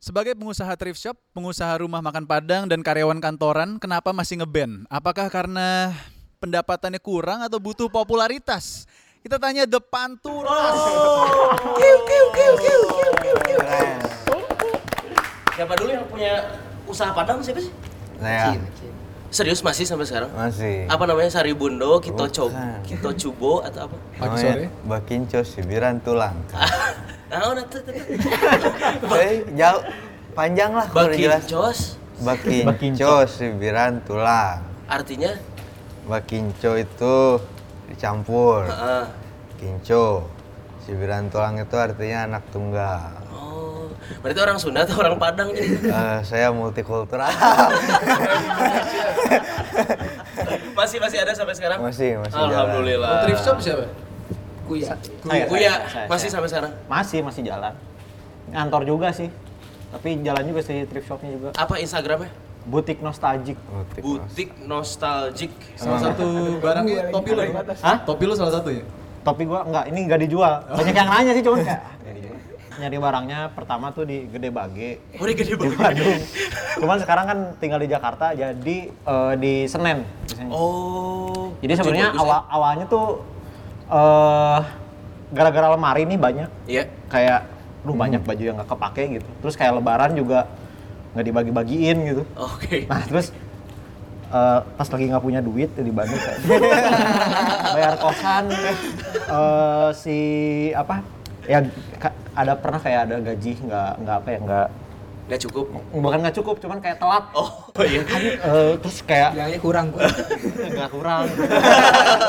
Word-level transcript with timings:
Sebagai 0.00 0.32
pengusaha 0.32 0.72
thrift 0.80 0.96
shop, 0.96 1.12
pengusaha 1.36 1.76
rumah 1.84 2.00
makan 2.00 2.24
Padang 2.24 2.64
dan 2.64 2.80
karyawan 2.80 3.20
kantoran, 3.20 3.76
kenapa 3.76 4.16
masih 4.16 4.40
ngeband? 4.40 4.88
Apakah 4.88 5.28
karena 5.28 5.92
pendapatannya 6.40 6.96
kurang 6.96 7.44
atau 7.44 7.60
butuh 7.60 7.92
popularitas? 7.92 8.88
Kita 9.20 9.36
tanya 9.36 9.68
The 9.68 9.76
Panturas. 9.76 10.76
Kiu, 11.76 11.98
kiu, 12.08 12.26
kiu, 12.32 12.52
kiu, 12.64 12.80
kiu, 12.88 13.12
kiu, 13.20 13.36
kiu. 13.44 13.60
Siapa 15.52 15.76
dulu 15.76 15.90
yang 15.92 16.08
punya 16.08 16.48
usaha 16.88 17.12
Padang 17.12 17.44
siapa 17.44 17.60
sih? 17.60 17.72
Saya 18.16 18.56
Serius 19.28 19.60
masih 19.60 19.84
sampai 19.84 20.08
sekarang? 20.08 20.32
masih. 20.32 20.88
Apa 20.88 21.04
namanya 21.04 21.28
Saribundo, 21.28 22.00
Kito 22.00 22.24
Cob, 22.32 22.50
Bukan. 22.50 22.80
Kito 22.88 23.10
Cubo 23.20 23.60
atau 23.60 23.84
apa? 23.84 23.96
Pagi 24.16 24.36
sore. 24.48 24.66
Bakinco 24.88 25.44
Sibiran 25.44 26.00
Tulang. 26.00 26.40
Nah, 27.30 27.54
udah 27.54 27.64
tuh, 27.70 27.78
tuh, 27.86 27.94
tuh. 27.94 29.14
Eh, 29.22 29.46
jauh 29.54 29.82
panjang 30.34 30.74
lah 30.74 30.86
kalau 30.90 31.14
jelas. 31.14 31.46
Bakincos 31.46 31.80
Bakinco 32.20 33.24
Sibiran 33.24 34.02
Tulang. 34.04 34.60
artinya 34.90 35.32
Bakinco 36.10 36.74
itu 36.74 37.38
dicampur. 37.86 38.66
Heeh. 38.66 39.04
Kinco. 39.62 40.26
Sibiran 40.82 41.30
Tulang 41.30 41.54
itu 41.62 41.76
artinya 41.78 42.26
anak 42.26 42.42
tunggal. 42.50 43.14
Oh, 43.30 43.94
berarti 44.26 44.40
orang 44.42 44.58
Sunda 44.58 44.82
atau 44.82 44.98
orang 44.98 45.14
Padang? 45.22 45.54
Eh, 45.54 46.18
saya 46.26 46.50
multikultural. 46.50 47.30
masih 50.78 50.98
masih 50.98 51.18
ada 51.22 51.32
sampai 51.36 51.54
sekarang? 51.54 51.78
masih, 51.78 52.18
masih 52.18 52.34
jalan. 52.34 52.50
Alhamdulillah. 52.50 53.22
Thrift 53.22 53.42
shop 53.46 53.58
siapa? 53.62 53.86
Kuya. 54.70 54.94
Kuya, 55.26 55.44
Kuya 55.50 55.72
masih 56.06 56.28
sampai 56.30 56.46
sekarang. 56.46 56.72
Masih, 56.86 57.18
masih 57.26 57.42
jalan. 57.42 57.74
Ngantor 58.54 58.86
juga 58.86 59.10
sih. 59.10 59.26
Tapi 59.90 60.22
jalan 60.22 60.46
juga 60.46 60.60
sih 60.62 60.86
thrift 60.86 61.10
shopnya 61.10 61.34
juga. 61.34 61.48
Apa 61.58 61.82
Instagramnya? 61.82 62.30
Butik 62.70 63.02
nostalgic. 63.02 63.58
Butik 63.98 64.54
Nostalgic. 64.62 65.50
Salah 65.74 65.98
satu 65.98 66.60
barang 66.62 66.86
topi 67.10 67.30
lo 67.34 67.42
ya? 67.42 67.52
Hah? 67.82 67.98
Topi 68.06 68.24
lo 68.30 68.34
salah 68.38 68.62
satu 68.62 68.70
ya? 68.70 68.86
Topi 69.26 69.42
gua 69.42 69.66
enggak, 69.66 69.84
ini 69.90 70.00
enggak 70.06 70.20
dijual. 70.22 70.54
Banyak 70.70 70.94
yang 70.94 71.08
nanya 71.10 71.32
sih 71.34 71.42
cuman 71.42 71.58
nggak 71.66 72.14
dijual. 72.14 72.38
Nyari 72.80 72.96
barangnya 72.96 73.40
pertama 73.52 73.92
tuh 73.92 74.08
di 74.08 74.24
Gede 74.30 74.48
Bage 74.48 74.96
Oh, 75.20 75.28
ini 75.28 75.36
gede 75.36 75.52
di 75.52 75.68
banget. 75.68 75.76
Bandung. 75.76 76.16
Cuman 76.80 76.96
sekarang 76.96 77.24
kan 77.28 77.38
tinggal 77.60 77.76
di 77.82 77.88
Jakarta 77.92 78.32
jadi 78.32 78.76
eh, 78.88 79.34
di 79.36 79.54
Senen. 79.68 80.06
Oh. 80.48 81.52
Jadi 81.60 81.72
sebenarnya 81.76 82.16
ya? 82.16 82.20
awal 82.22 82.40
awalnya 82.48 82.86
tuh 82.88 83.20
eh 83.90 84.60
gara-gara 85.30 85.68
lemari 85.70 86.02
nih 86.04 86.18
banyak 86.18 86.50
Iya. 86.66 86.84
kayak 87.06 87.40
lu 87.82 87.94
banyak 87.94 88.20
baju 88.20 88.42
yang 88.42 88.56
nggak 88.56 88.68
kepake 88.68 89.02
gitu. 89.16 89.28
Terus 89.40 89.54
kayak 89.54 89.72
lebaran 89.74 90.12
juga 90.12 90.46
nggak 91.12 91.24
dibagi-bagiin 91.24 91.98
gitu. 92.06 92.22
Oke. 92.36 92.86
Nah 92.86 93.02
terus 93.02 93.30
eh, 94.28 94.60
pas 94.62 94.86
lagi 94.86 95.04
nggak 95.06 95.24
punya 95.24 95.40
duit 95.40 95.70
di 95.72 95.90
Bandung 95.90 96.18
kayak 96.18 96.38
bayar 97.74 97.94
kosan 97.96 98.44
eh, 98.50 99.88
si 99.92 100.18
apa 100.70 101.02
ya 101.46 101.66
ada 102.30 102.54
pernah 102.54 102.78
kayak 102.78 103.00
ada 103.06 103.16
gaji 103.20 103.52
nggak 103.58 103.90
nggak 103.98 104.16
apa 104.16 104.28
ya 104.28 104.38
nggak 104.38 104.66
Nggak 105.30 105.42
cukup. 105.46 105.64
bukan 105.94 106.18
nggak 106.20 106.36
cukup 106.36 106.54
cuman 106.58 106.78
kayak 106.82 106.98
telat 106.98 107.24
Oh, 107.32 107.48
iya. 107.80 108.02
Eh, 108.50 108.72
terus 108.82 108.98
kayak 109.00 109.30
Bilangnya 109.30 109.60
kurang. 109.62 109.86
kurang. 109.94 110.10
nggak 110.74 110.90
kurang 110.90 111.24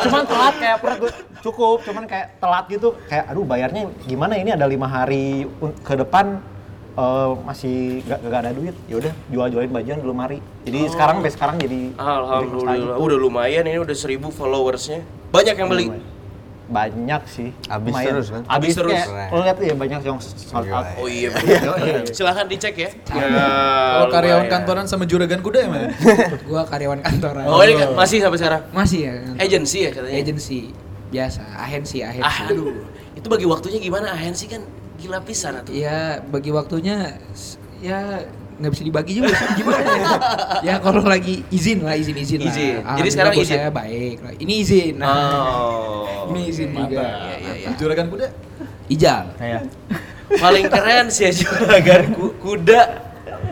cuman 0.02 0.24
telat 0.24 0.56
kayak 0.56 0.78
pernah 0.78 0.98
gue 1.00 1.12
cukup 1.42 1.78
cuman 1.82 2.04
kayak 2.06 2.28
telat 2.38 2.66
gitu 2.70 2.94
kayak 3.10 3.26
aduh 3.26 3.42
bayarnya 3.42 3.82
gimana 4.06 4.38
ini 4.38 4.54
ada 4.54 4.70
lima 4.70 4.86
hari 4.86 5.50
ke 5.82 5.94
depan 5.98 6.38
eh, 6.94 7.30
masih 7.42 8.06
gak, 8.06 8.22
gak 8.22 8.40
ada 8.40 8.52
duit 8.54 8.76
ya 8.86 9.02
udah 9.02 9.14
jual 9.28 9.48
jualin 9.50 9.72
bajuan 9.72 9.98
di 9.98 10.06
lemari 10.06 10.38
jadi 10.62 10.80
sekarang 10.88 11.16
sampai 11.22 11.34
sekarang 11.34 11.56
jadi 11.58 11.82
Alhamdulillah. 11.98 12.98
Udah 13.02 13.18
lumayan 13.18 13.66
ini 13.66 13.82
udah 13.82 13.98
seribu 13.98 14.30
followersnya. 14.30 15.02
Banyak 15.34 15.56
yang 15.58 15.70
beli. 15.74 15.88
Banyak 16.72 17.22
sih 17.28 17.50
Habis 17.68 17.92
Lumayan. 17.92 18.10
terus 18.10 18.28
kan? 18.28 18.42
habis 18.42 18.50
Habis 18.50 18.74
terus. 18.74 18.96
kayak 18.96 19.28
lo 19.28 19.40
lihat 19.44 19.58
ya 19.60 19.74
banyak 19.76 20.02
yang 20.02 20.18
sold 20.18 20.68
out 20.68 20.88
Oh 20.96 21.06
iya 21.06 21.28
benar. 21.30 22.08
Silahkan 22.16 22.48
dicek 22.48 22.76
ya. 22.76 22.90
Ya. 23.12 23.28
Kalau 23.92 24.08
karyawan 24.08 24.40
lumayan. 24.42 24.54
kantoran 24.56 24.86
sama 24.88 25.04
juragan 25.04 25.40
kuda 25.40 25.60
ya 25.60 25.68
mana? 25.68 25.88
Gua 26.50 26.64
karyawan 26.64 27.04
kantoran. 27.04 27.44
Oh 27.44 27.60
ini 27.60 27.76
masih 27.92 28.18
sampai 28.18 28.40
sekarang. 28.40 28.62
Masih 28.72 29.00
ya. 29.04 29.14
Agency 29.38 29.86
ya 29.86 29.92
katanya. 29.92 30.16
Agency. 30.16 30.60
Biasa, 31.12 31.44
ahensi, 31.60 32.00
ahensi. 32.00 32.24
Ah, 32.24 32.48
aduh. 32.48 32.72
Itu 33.14 33.28
bagi 33.28 33.44
waktunya 33.44 33.78
gimana? 33.78 34.16
Agensi 34.16 34.48
kan 34.48 34.64
gila 34.96 35.20
pisan 35.20 35.60
atuh. 35.60 35.76
Ya 35.76 36.24
bagi 36.24 36.50
waktunya 36.50 37.20
ya 37.78 38.24
nggak 38.62 38.72
bisa 38.72 38.84
dibagi 38.84 39.12
juga 39.18 39.34
sih 39.34 39.48
gimana 39.58 39.82
ya. 39.92 40.08
ya 40.62 40.76
kalau 40.78 41.02
lagi 41.02 41.42
izin 41.50 41.82
lah 41.82 41.94
izin 41.94 42.16
izin 42.16 42.40
lah. 42.40 42.48
Izin. 42.48 42.62
Jadi 42.62 42.78
Alhamdulillah 42.80 43.12
sekarang 43.12 43.34
izin? 43.36 43.50
saya 43.52 43.70
baik 43.70 44.18
lah. 44.22 44.34
Ini 44.38 44.54
izin. 44.56 44.94
Nah, 44.96 45.10
Oh. 45.12 46.30
Ini 46.30 46.42
izin 46.48 46.70
juga. 46.72 47.02
Iya 47.02 47.36
iya 47.36 47.54
iya. 47.58 47.70
Juragan 47.76 48.08
kuda? 48.08 48.28
Ijal. 48.88 49.24
kayak 49.36 49.62
Paling 50.32 50.66
keren 50.68 51.06
sih 51.10 51.26
ya 51.26 51.32
juragan 51.34 52.02
ku- 52.14 52.36
kuda. 52.38 52.82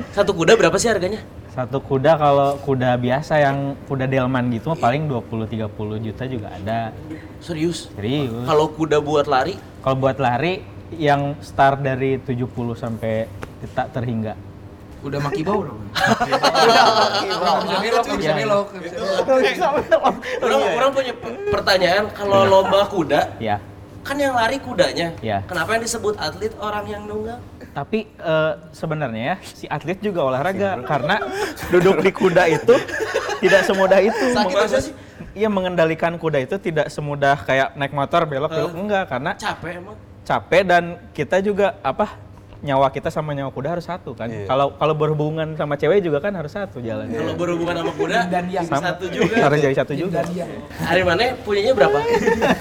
Satu 0.09 0.31
kuda 0.31 0.53
berapa 0.53 0.77
sih 0.77 0.87
harganya? 0.87 1.19
Satu 1.49 1.81
kuda 1.81 2.15
kalau 2.15 2.55
kuda 2.57 2.95
biasa 2.95 3.35
yang 3.37 3.57
kuda 3.83 4.05
delman 4.05 4.47
gitu 4.49 4.69
mah 4.69 4.79
paling 4.79 5.05
20-30 5.05 5.67
juta 5.99 6.23
juga 6.23 6.47
ada. 6.51 6.93
Serius? 7.39 7.91
Serius. 7.91 8.45
Kalau 8.45 8.69
kuda 8.69 8.99
buat 8.99 9.25
lari? 9.25 9.59
Kalau 9.79 9.97
buat 9.97 10.15
lari 10.17 10.63
yang 10.91 11.35
start 11.39 11.81
dari 11.81 12.17
70 12.17 12.47
sampai 12.73 13.27
tak 13.73 13.91
terhingga. 13.91 14.33
Udah 14.99 15.19
maki 15.19 15.41
bau 15.41 15.63
dong. 15.63 15.79
Bisa 18.19 18.31
belok, 18.35 18.67
bisa 19.39 19.67
belok. 19.71 20.13
Orang, 20.41 20.59
orang 20.75 20.91
punya 20.91 21.13
pe- 21.13 21.39
pertanyaan 21.49 22.03
kalau 22.11 22.43
lomba 22.45 22.83
kuda 22.85 23.21
Ya. 23.39 23.57
kan 23.99 24.15
yang 24.15 24.33
lari 24.33 24.57
kudanya. 24.57 25.13
Iya. 25.19 25.43
Kenapa 25.45 25.75
yang 25.75 25.83
disebut 25.83 26.15
atlet 26.17 26.51
orang 26.57 26.85
yang 26.85 27.03
nunggang? 27.05 27.39
Tapi 27.69 28.09
eh, 28.09 28.53
sebenarnya 28.71 29.23
ya 29.23 29.35
si 29.41 29.65
atlet 29.67 29.99
juga 29.99 30.25
olahraga 30.25 30.81
karena 30.83 31.21
duduk 31.69 32.01
di 32.01 32.11
kuda 32.11 32.49
itu 32.49 32.75
tidak 33.39 33.61
semudah 33.63 33.99
itu. 34.01 34.25
Sakit 34.33 34.55
Masa 34.55 34.65
aja 34.67 34.79
sih. 34.81 34.93
Iya 35.31 35.47
mengendalikan 35.47 36.17
kuda 36.17 36.41
itu 36.41 36.57
tidak 36.57 36.89
semudah 36.89 37.37
kayak 37.39 37.77
naik 37.77 37.93
motor 37.93 38.25
belok 38.25 38.49
belok 38.49 38.73
enggak 38.73 39.03
karena 39.07 39.31
Capek 39.37 39.77
emang. 39.77 39.95
capek 40.21 40.61
dan 40.63 40.83
kita 41.09 41.37
juga 41.39 41.77
apa 41.79 42.05
nyawa 42.59 42.91
kita 42.91 43.07
sama 43.07 43.31
nyawa 43.31 43.51
kuda 43.55 43.79
harus 43.79 43.87
satu 43.87 44.11
kan. 44.11 44.27
Iya. 44.27 44.47
Kalau 44.51 44.75
kalau 44.75 44.93
berhubungan 44.95 45.55
sama 45.55 45.79
cewek 45.79 46.03
juga 46.03 46.19
kan 46.19 46.35
harus 46.35 46.51
satu 46.51 46.83
jalan. 46.83 47.07
Kalau 47.07 47.33
berhubungan 47.39 47.75
sama 47.79 47.93
kuda, 47.95 48.17
Dan 48.27 48.45
yang 48.51 48.67
satu 48.67 49.05
juga. 49.07 49.33
Harus 49.47 49.57
jadi 49.63 49.75
satu 49.79 49.93
juga. 49.95 50.19
Hari 50.83 51.01
mana 51.07 51.35
punyanya 51.47 51.71
berapa? 51.71 51.97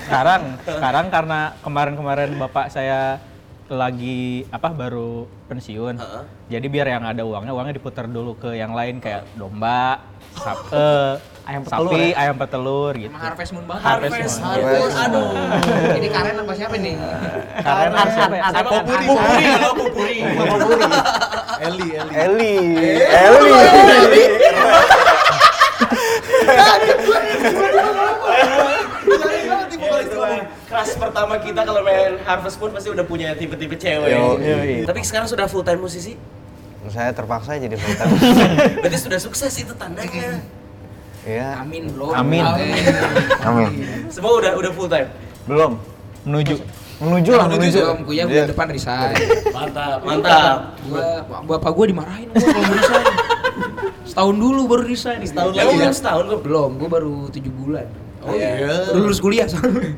Sekarang 0.06 0.42
sekarang 0.62 1.06
karena 1.10 1.40
kemarin-kemarin 1.66 2.30
bapak 2.38 2.70
saya 2.70 3.18
lagi 3.68 4.48
apa 4.48 4.72
baru 4.72 5.28
pensiun. 5.50 6.00
Heeh. 6.00 6.22
Jadi 6.56 6.66
biar 6.72 6.88
yang 6.88 7.04
ada 7.04 7.20
uangnya 7.26 7.52
uangnya 7.52 7.74
diputar 7.76 8.08
dulu 8.08 8.38
ke 8.40 8.56
yang 8.56 8.72
lain 8.72 8.96
kayak 9.02 9.28
domba, 9.36 10.00
sap, 10.32 10.72
eh, 10.72 11.20
Ayam 11.48 11.64
petelur 11.64 11.88
sapi, 11.96 12.12
ya? 12.12 12.20
ayam 12.20 12.36
petelur 12.36 12.92
gitu. 12.92 13.08
Emang 13.08 13.24
harvest 13.24 13.50
moon 13.56 13.64
banget. 13.64 13.84
Harvest 13.88 14.12
Harvest, 14.12 14.36
Moon. 14.36 14.52
harvest. 14.52 14.96
Aduh. 15.00 15.96
Ini 15.96 16.08
karen 16.12 16.36
apa 16.44 16.52
siapa 16.52 16.76
nih? 16.76 16.94
Karena 17.64 18.00
siapa 18.12 18.34
ya? 18.36 18.42
Sama 18.52 18.68
pupuri, 18.68 19.06
pupuri, 19.08 19.44
halo 19.48 19.70
pupuri. 19.80 20.18
Eli, 21.68 21.88
Eli. 21.96 22.54
Eli. 23.00 23.52
Eli. 23.80 24.24
Kelas 30.68 30.90
pertama 31.00 31.34
kita 31.40 31.60
kalau 31.64 31.80
main 31.80 32.20
Harvest 32.28 32.60
Moon 32.60 32.76
pasti 32.76 32.92
udah 32.92 33.04
punya 33.08 33.32
tipe-tipe 33.32 33.72
cewek. 33.80 34.12
Yo, 34.12 34.36
Tapi 34.84 35.00
sekarang 35.00 35.24
sudah 35.24 35.48
full 35.48 35.64
time 35.64 35.80
musisi? 35.80 36.12
Saya 36.92 37.08
terpaksa 37.16 37.56
jadi 37.56 37.72
full 37.72 37.96
time. 37.96 38.12
Berarti 38.84 38.98
sudah 39.00 39.16
sukses 39.16 39.52
itu 39.56 39.72
tandanya. 39.72 40.44
Iya. 41.28 41.60
Amin 41.60 41.92
bro. 41.92 42.08
Amin. 42.10 42.40
Amin. 43.44 43.70
Semua 44.08 44.40
udah 44.40 44.52
udah 44.56 44.70
full 44.72 44.88
time. 44.88 45.08
belum 45.44 45.76
Menuju. 46.24 46.56
menuju 46.98 47.30
lah 47.32 47.46
menuju 47.46 47.78
Belum, 47.78 47.98
gue 48.02 48.14
ya 48.14 48.16
Iya. 48.18 48.26
bulan 48.26 48.48
depan 48.50 48.66
resign. 48.68 49.14
Mantap, 49.48 49.98
mantap. 50.02 50.58
Gua 50.82 51.04
bapak 51.56 51.72
gua 51.72 51.86
dimarahin 51.86 52.26
gua 52.28 52.40
kalau 52.42 52.64
mau 52.64 52.74
resign. 52.74 53.06
Setahun 54.02 54.36
dulu 54.36 54.60
baru 54.66 54.82
resign. 54.84 55.18
Setahun 55.22 55.52
Ya, 55.52 55.62
lagi 55.62 55.76
iya. 55.76 55.84
kan 55.84 55.94
setahun 55.94 56.24
kok. 56.26 56.40
Belum, 56.42 56.70
gua 56.74 56.88
baru 56.90 57.14
tujuh 57.30 57.52
bulan. 57.54 57.86
Oh 58.20 58.34
iya. 58.34 58.66
Baru 58.90 59.04
lulus 59.04 59.20
kuliah 59.20 59.46
soalnya. 59.46 59.94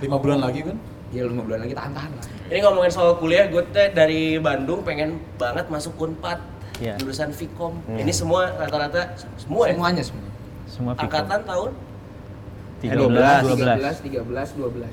Lima 0.00 0.16
bulan 0.16 0.40
lagi 0.40 0.60
kan? 0.64 0.76
Ya 1.10 1.22
lima 1.22 1.42
bulan 1.42 1.60
lagi 1.60 1.74
tahan-tahan 1.74 2.10
lah. 2.12 2.24
Ini 2.50 2.58
ngomongin 2.60 2.90
soal 2.90 3.14
kuliah, 3.16 3.46
gue 3.46 3.62
teh 3.70 3.90
dari 3.90 4.38
Bandung 4.38 4.82
pengen 4.82 5.18
banget 5.36 5.66
masuk 5.66 5.94
Unpad. 5.96 6.38
Iya. 6.78 6.98
Jurusan 6.98 7.30
Vkom. 7.30 7.78
Ini 7.90 8.10
semua 8.10 8.50
rata-rata 8.52 9.14
semua 9.36 9.66
ya. 9.66 9.74
Semuanya 9.74 10.02
semua. 10.02 10.29
Semua 10.80 10.96
Vkom. 10.96 11.04
Angkatan 11.12 11.40
tahun 11.44 11.70
13, 12.80 12.96
12. 14.00 14.00
13, 14.00 14.24
13, 14.24 14.56
12. 14.56 14.88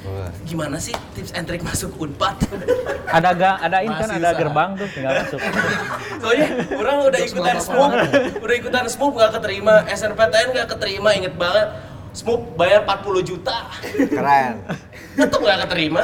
Wah. 0.00 0.28
Gimana 0.44 0.76
sih 0.76 0.92
tips 1.16 1.32
and 1.32 1.48
trick 1.48 1.64
masuk 1.64 1.96
Unpad? 1.96 2.36
Ada 3.16 3.32
ga, 3.32 3.52
ada 3.58 3.82
ini 3.82 3.90
kan 3.90 4.06
Masih 4.06 4.22
ada 4.22 4.30
usaha. 4.30 4.38
gerbang 4.38 4.70
tuh 4.78 4.88
tinggal 4.94 5.12
masuk. 5.18 5.40
Soalnya 6.22 6.48
orang 6.78 6.96
udah 7.10 7.20
ikutan 7.26 7.56
smoke, 7.58 7.96
udah 8.38 8.56
ikutan 8.60 8.84
smoke 8.86 9.14
nggak 9.18 9.32
keterima, 9.34 9.74
SNPTN 9.90 10.46
nggak 10.54 10.68
keterima, 10.70 11.08
inget 11.10 11.34
banget. 11.34 11.68
Smoke 12.14 12.54
bayar 12.54 12.86
40 12.86 13.26
juta, 13.26 13.66
Keren. 13.82 14.54
tetep 15.18 15.40
nggak 15.42 15.58
keterima. 15.66 16.02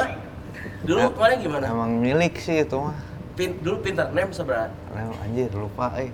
Dulu 0.83 0.99
kemarin 1.15 1.37
gimana? 1.39 1.65
Emang 1.71 1.91
milik 1.95 2.35
sih 2.43 2.67
itu 2.67 2.75
mah. 2.75 2.97
Pin, 3.39 3.55
dulu 3.63 3.79
pintar 3.79 4.11
nem 4.11 4.27
seberapa? 4.35 4.67
Em, 4.97 5.13
anjir 5.23 5.47
lupa 5.55 5.95
eh. 5.95 6.11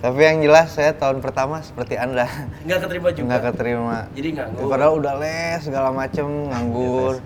Tapi 0.00 0.16
yang 0.18 0.40
jelas 0.40 0.72
saya 0.72 0.92
tahun 0.92 1.20
pertama 1.20 1.60
seperti 1.60 1.92
Anda. 1.94 2.24
Nggak 2.64 2.78
keterima 2.82 3.08
juga. 3.10 3.26
Nggak 3.26 3.42
keterima. 3.46 3.96
Jadi 4.10 4.28
nganggur. 4.32 4.64
Padahal 4.66 4.92
udah 4.96 5.14
les 5.18 5.60
segala 5.60 5.88
macem 5.90 6.24
nganggur. 6.48 7.20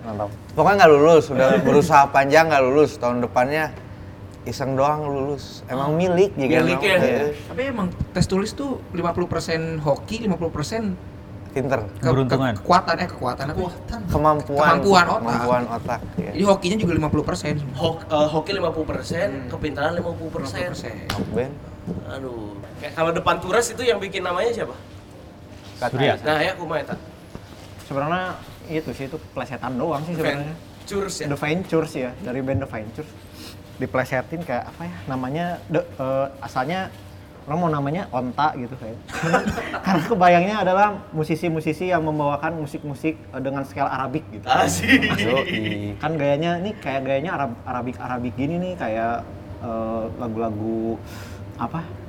Pokoknya 0.53 0.77
nggak 0.77 0.93
lulus, 0.93 1.25
udah 1.29 1.49
berusaha 1.61 2.05
panjang 2.09 2.51
nggak 2.51 2.63
lulus. 2.63 2.99
Tahun 2.99 3.23
depannya 3.23 3.71
iseng 4.45 4.75
doang 4.75 5.07
lulus. 5.07 5.63
Emang 5.67 5.95
milik 5.95 6.35
juga. 6.35 6.61
Milik 6.61 6.77
emang. 6.77 6.83
ya? 6.83 6.99
Iya. 6.99 7.25
Tapi 7.47 7.63
emang 7.65 7.87
tes 8.11 8.27
tulis 8.27 8.51
tuh 8.51 8.83
50% 8.91 9.79
hoki, 9.81 10.17
50% 10.21 11.15
Pinter. 11.55 11.87
ke, 11.87 12.03
Keberuntungan. 12.03 12.53
ke- 12.53 12.61
kekuatan 12.61 12.95
eh 12.99 13.07
kekuatan 13.07 13.45
apa? 13.49 13.59
Kemampuan. 14.11 14.59
Kemampuan 14.83 15.05
otak. 15.07 15.21
Kemampuan 15.23 15.63
otak. 15.71 16.01
iya. 16.19 16.31
Jadi 16.35 16.43
hokinya 16.43 16.77
juga 16.77 16.93
50%. 16.99 17.55
Hok, 17.73 17.97
eh, 18.05 18.29
hoki 18.29 18.51
50%, 18.53 19.31
Hmm. 19.31 19.47
kepintaran 19.49 19.95
50%. 19.95 20.75
50%. 20.75 21.07
Ben. 21.31 21.55
Aduh. 22.11 22.59
Kayak 22.83 22.93
kalau 22.99 23.11
depan 23.15 23.37
turas 23.39 23.67
itu 23.71 23.83
yang 23.87 23.99
bikin 24.03 24.23
namanya 24.27 24.51
siapa? 24.51 24.75
Surya. 25.79 26.15
Nah, 26.23 26.39
ya 26.41 26.53
kumaha 26.57 26.81
eta? 26.83 26.97
Sebenarnya 27.85 28.25
itu 28.71 28.91
sih 28.97 29.05
itu 29.11 29.19
plesetan 29.37 29.77
doang 29.77 30.03
sih 30.09 30.15
sebenarnya. 30.17 30.57
Curs 30.85 31.15
ya. 31.25 31.27
The 31.33 31.39
Ventures 31.39 31.93
ya, 31.97 32.11
dari 32.21 32.41
band 32.45 32.61
The 32.65 32.69
Ventures. 32.69 33.11
Diplesetin 33.81 34.41
kayak 34.45 34.65
apa 34.71 34.83
ya? 34.87 34.97
Namanya 35.11 35.47
the, 35.67 35.81
eh, 35.83 36.27
asalnya 36.45 36.93
orang 37.45 37.59
mau 37.61 37.71
namanya 37.73 38.03
Onta 38.13 38.57
gitu 38.57 38.73
kayak. 38.77 38.97
Karena 39.85 40.03
kebayangnya 40.05 40.57
adalah 40.65 40.87
musisi-musisi 41.13 41.93
yang 41.93 42.05
membawakan 42.05 42.61
musik-musik 42.65 43.17
eh, 43.17 43.41
dengan 43.43 43.65
skala 43.69 43.91
Arabik 43.93 44.25
gitu. 44.33 44.47
Asik. 44.49 45.01
Yoi. 45.21 45.97
Kan 46.01 46.17
gayanya 46.17 46.61
nih 46.61 46.73
kayak 46.81 47.01
gayanya 47.05 47.33
Arab 47.37 47.51
Arabik 47.65 47.97
Arabik 48.01 48.33
gini 48.37 48.61
nih 48.61 48.73
kayak 48.77 49.25
eh, 49.65 50.05
lagu-lagu 50.21 50.97
apa? 51.61 52.04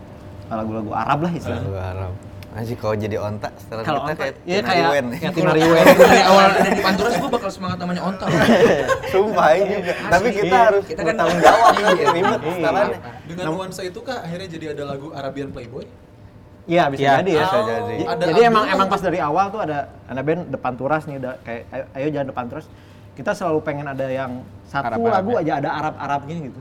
Lagu-lagu 0.48 0.92
Arab 0.92 1.20
lah 1.22 1.32
istilahnya. 1.32 1.66
Lagu 1.66 1.78
Arab. 1.78 2.14
Anjir 2.56 2.80
kalau 2.80 2.96
jadi 2.96 3.20
ontak 3.20 3.52
setelah 3.60 3.84
Kalau 3.84 4.00
kita 4.00 4.08
Onta, 4.08 4.22
kayak 4.24 4.34
iya 4.42 4.56
Tina 4.56 4.68
kayak 4.70 4.86
Iwen. 4.88 5.06
kayak 5.12 5.34
Tina 5.36 5.52
Riwen. 5.52 5.86
Dari 5.92 6.24
awal 6.24 6.44
ada 6.48 6.70
di 6.72 6.82
Panturas 6.82 7.14
gue 7.14 7.30
bakal 7.30 7.50
semangat 7.52 7.78
namanya 7.78 8.02
onta. 8.02 8.26
Sumpah 9.12 9.48
ini 9.54 9.74
juga. 9.76 9.94
Tapi 10.08 10.28
kita 10.32 10.48
Iya. 10.48 10.60
harus 10.64 10.84
Kita 10.88 10.96
kan- 10.96 11.08
bertanggung 11.12 11.40
jawab 11.42 11.68
kan 11.68 11.84
Iya. 12.00 12.10
ribet 12.16 12.40
Iya. 12.42 12.86
Dengan 13.28 13.46
nuansa 13.52 13.82
itu 13.84 14.00
kah 14.00 14.18
akhirnya 14.24 14.48
jadi 14.48 14.66
ada 14.72 14.84
lagu 14.88 15.12
Arabian 15.12 15.52
Playboy? 15.52 15.84
Iya 16.66 16.84
bisa 16.88 17.02
Iya, 17.02 17.12
jadi 17.20 17.30
ya. 17.30 17.44
bisa 17.44 17.58
jadi. 17.62 17.96
Ada 18.08 18.24
jadi 18.26 18.42
emang 18.48 18.66
emang 18.66 18.88
pas 18.88 19.02
dari 19.04 19.20
awal 19.20 19.46
tuh 19.52 19.60
ada 19.60 19.78
ada 20.02 20.22
band 20.24 20.42
depan 20.48 20.74
turas 20.74 21.02
nih 21.04 21.16
udah 21.20 21.34
kayak 21.44 21.62
ayo, 21.70 21.84
ayo 21.92 22.08
jangan 22.10 22.28
depan 22.32 22.46
turas. 22.48 22.66
Kita 23.14 23.32
selalu 23.32 23.60
pengen 23.62 23.86
ada 23.86 24.06
yang 24.06 24.32
satu 24.66 25.04
lagu 25.04 25.36
ya. 25.36 25.44
aja 25.44 25.54
ada 25.60 25.70
Arab-Arabnya 25.78 26.36
gitu. 26.42 26.60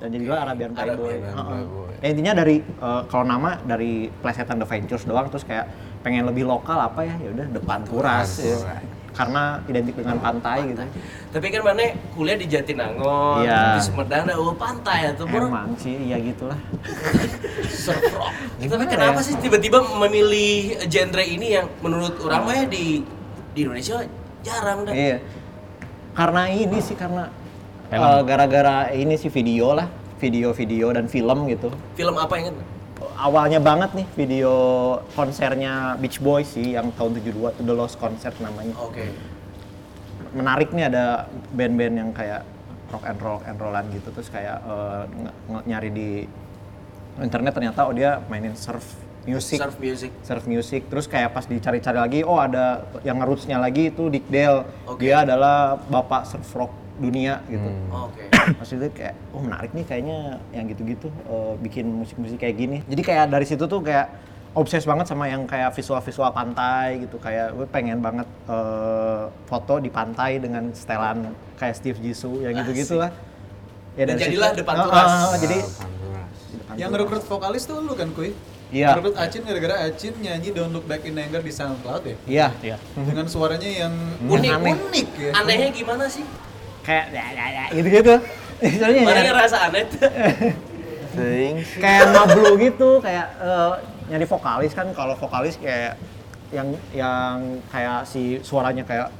Dan 0.00 0.08
jadilah 0.16 0.38
Arabian 0.48 0.72
Playboy. 0.72 1.12
Arabian 1.12 1.36
Heeh. 1.36 1.44
Playboy. 1.52 1.92
Ya, 2.00 2.06
intinya 2.08 2.32
dari 2.32 2.56
eh, 2.64 3.02
kalau 3.12 3.24
nama 3.28 3.60
dari 3.60 4.08
plesetan 4.08 4.56
The 4.56 4.64
Ventures 4.64 5.04
doang 5.04 5.28
terus 5.28 5.44
kayak 5.44 5.68
pengen 6.00 6.24
lebih 6.24 6.48
lokal 6.48 6.80
apa 6.80 7.04
ya 7.04 7.14
ya 7.20 7.28
udah 7.36 7.46
depan 7.52 7.78
turas. 7.84 8.40
ya. 8.40 8.80
Karena 9.12 9.60
identik 9.68 10.00
dengan 10.00 10.16
pantai 10.16 10.72
gitu. 10.72 10.80
Tapi 11.34 11.46
kan 11.52 11.60
mana 11.66 11.92
kuliah 12.14 12.38
di 12.38 12.46
Jatinangor, 12.48 13.42
Iya. 13.44 13.76
di 13.76 13.80
Sumedang, 13.84 14.22
ada 14.24 14.38
oh, 14.38 14.54
pantai 14.56 15.12
atau 15.12 15.28
bro. 15.28 15.50
Emang 15.50 15.76
sih 15.76 15.92
ya 16.10 16.16
gitulah. 16.16 16.56
Surf 17.68 18.00
rock. 18.16 18.32
Tapi 18.56 18.84
kenapa 18.88 19.20
ya? 19.20 19.26
sih 19.28 19.34
tiba-tiba 19.36 19.84
memilih 20.00 20.78
genre 20.88 21.20
ini 21.20 21.58
yang 21.60 21.66
menurut 21.84 22.16
orang 22.24 22.42
mah 22.48 22.54
ya 22.54 22.64
di 22.70 23.04
di 23.52 23.58
Indonesia 23.66 24.00
jarang 24.40 24.88
dah. 24.88 24.94
Iya. 24.96 25.18
Karena 26.16 26.42
ini 26.48 26.78
sih 26.80 26.96
karena 26.96 27.28
Eh, 27.90 28.20
gara-gara 28.22 28.94
ini 28.94 29.18
sih 29.18 29.26
video 29.26 29.74
lah, 29.74 29.90
video-video 30.22 30.94
dan 30.94 31.10
film 31.10 31.50
gitu. 31.50 31.74
Film 31.98 32.14
apa 32.14 32.38
inget? 32.38 32.54
Awalnya 33.20 33.58
banget 33.60 33.90
nih 33.98 34.06
video 34.16 34.52
konsernya 35.12 35.98
Beach 35.98 36.22
Boys 36.22 36.54
sih 36.54 36.78
yang 36.78 36.94
tahun 36.94 37.18
72 37.18 37.58
tuh 37.58 37.64
The 37.66 37.74
Lost 37.74 37.98
Concert 37.98 38.32
namanya. 38.38 38.72
Oke. 38.78 39.10
Menarik 40.30 40.70
nih 40.70 40.86
ada 40.86 41.26
band-band 41.50 41.94
yang 41.98 42.10
kayak 42.14 42.46
rock 42.94 43.04
and 43.04 43.18
roll 43.18 43.38
and 43.42 43.58
rollan 43.58 43.86
gitu 43.90 44.08
terus 44.10 44.30
kayak 44.30 44.62
nge- 45.50 45.64
nyari 45.66 45.90
di 45.90 46.08
internet 47.18 47.52
ternyata 47.54 47.86
oh 47.86 47.94
dia 47.94 48.22
mainin 48.30 48.54
surf 48.54 48.86
music. 49.26 49.58
Surf 49.60 49.76
music. 49.78 50.10
surf 50.22 50.44
music 50.46 50.82
terus 50.88 51.06
kayak 51.06 51.30
pas 51.30 51.44
dicari-cari 51.44 51.98
lagi 51.98 52.20
oh 52.26 52.38
ada 52.40 52.86
yang 53.02 53.20
rootsnya 53.20 53.60
lagi 53.60 53.92
itu 53.92 54.10
Dick 54.10 54.26
Dale 54.26 54.64
Oke. 54.90 55.06
dia 55.06 55.22
adalah 55.22 55.76
bapak 55.76 56.24
surf 56.26 56.50
rock 56.56 56.72
dunia 57.00 57.40
gitu 57.46 57.68
Oke. 57.90 58.28
Pas 58.30 58.68
itu 58.68 58.86
kayak 58.92 59.14
oh 59.32 59.40
menarik 59.40 59.72
nih 59.72 59.84
kayaknya 59.84 60.18
yang 60.50 60.64
gitu-gitu 60.66 61.08
eh, 61.08 61.54
bikin 61.58 61.86
musik-musik 61.90 62.36
kayak 62.36 62.56
gini 62.56 62.78
jadi 62.84 63.02
kayak 63.02 63.24
dari 63.28 63.44
situ 63.44 63.64
tuh 63.64 63.80
kayak 63.80 64.12
obses 64.50 64.82
banget 64.82 65.06
sama 65.06 65.24
yang 65.24 65.42
kayak 65.44 65.70
visual-visual 65.70 66.28
pantai 66.28 67.00
gitu 67.00 67.16
kayak 67.16 67.52
gue 67.52 67.66
pengen 67.66 67.98
banget 67.98 68.28
eh, 68.46 69.22
foto 69.44 69.78
di 69.78 69.88
pantai 69.88 70.36
dengan 70.36 70.68
setelan 70.70 71.32
kayak 71.54 71.72
Steve 71.72 71.98
Jisoo 71.98 72.38
yang 72.38 72.52
gitu-gitu 72.54 72.96
lah 72.96 73.08
ya 73.92 74.04
Dan 74.04 74.16
jadilah 74.16 74.50
situ- 74.50 74.60
depan 74.60 74.74
Ah, 74.76 74.84
turas. 74.84 75.10
ah, 75.10 75.36
jadi 75.36 75.58
Panturas. 75.58 76.30
Yang 76.72 76.88
ngerekrut 76.92 77.24
vokalis 77.24 77.62
tuh 77.64 77.78
lu 77.78 77.92
kan 77.92 78.10
kuy? 78.10 78.30
Iya. 78.70 78.94
Ngerekrut 78.94 79.16
Acin 79.16 79.42
gara-gara 79.42 79.76
Acin 79.84 80.14
nyanyi 80.16 80.48
Don't 80.50 80.70
Look 80.70 80.86
Back 80.86 81.02
in 81.02 81.14
Anger 81.14 81.42
di 81.42 81.50
SoundCloud 81.50 82.02
ya? 82.04 82.16
iya 82.24 82.46
Iya. 82.60 82.76
Dengan 82.94 83.26
suaranya 83.26 83.66
yang 83.66 83.90
Unik, 84.20 84.50
aneh. 84.52 84.74
unik 84.80 85.08
ya. 85.16 85.30
Anehnya 85.36 85.68
gimana 85.70 86.06
sih? 86.06 86.22
Kayak 86.80 87.04
ya, 87.10 87.26
ya, 87.30 87.46
ya, 87.50 87.64
gitu-gitu 87.72 88.14
Soalnya 88.80 89.00
Mana 89.02 89.16
ya- 89.16 89.26
ngerasa 89.32 89.56
aneh? 89.68 89.84
Sih. 91.10 91.48
kayak 91.76 92.14
nablu 92.14 92.54
gitu 92.56 93.02
kayak 93.02 93.26
eh, 93.42 93.72
nyari 94.06 94.22
vokalis 94.24 94.70
kan 94.70 94.86
kalau 94.94 95.18
vokalis 95.18 95.58
kayak 95.58 95.98
yang 96.50 96.70
yang 96.92 97.34
kayak 97.66 98.06
si 98.06 98.38
suaranya 98.42 98.86
kayak 98.86 99.10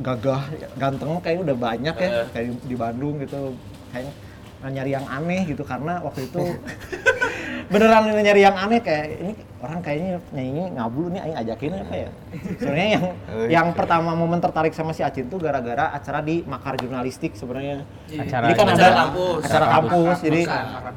gagah 0.00 0.42
ganteng 0.74 1.22
kayaknya 1.22 1.42
udah 1.46 1.56
banyak 1.56 1.94
ya 1.94 2.10
kayak 2.30 2.44
di, 2.46 2.54
di 2.66 2.76
Bandung 2.76 3.22
gitu 3.22 3.54
kayaknya 3.94 4.10
nyari 4.62 4.92
yang 4.92 5.06
aneh 5.06 5.48
gitu 5.48 5.64
karena 5.64 6.04
waktu 6.04 6.28
itu 6.28 6.42
beneran 7.72 8.02
nyari 8.10 8.42
yang 8.42 8.56
aneh 8.58 8.82
kayak 8.82 9.06
ini 9.16 9.32
orang 9.60 9.78
kayaknya 9.78 10.18
nyanyinya 10.32 10.66
ngablu 10.74 11.06
nih 11.08 11.20
aing 11.22 11.36
ajakin 11.38 11.72
apa 11.78 11.94
ya 11.94 12.10
sebenarnya 12.58 12.88
yang 12.90 13.04
Oh, 13.30 13.46
yang 13.46 13.66
iya. 13.70 13.76
pertama 13.76 14.10
momen 14.12 14.42
tertarik 14.42 14.74
sama 14.74 14.90
si 14.90 15.00
Acin 15.00 15.30
tuh 15.30 15.38
gara-gara 15.38 15.94
acara 15.94 16.18
di 16.18 16.42
Makar 16.42 16.74
Jurnalistik 16.76 17.38
sebenarnya 17.38 17.86
Acara 18.10 18.50
jadi 18.50 18.54
kan 18.54 18.66
Acara 18.66 18.88
ada 18.90 19.00
kampus. 19.06 19.40
acara 19.46 19.66
kampus 19.70 20.16
jadi 20.18 20.40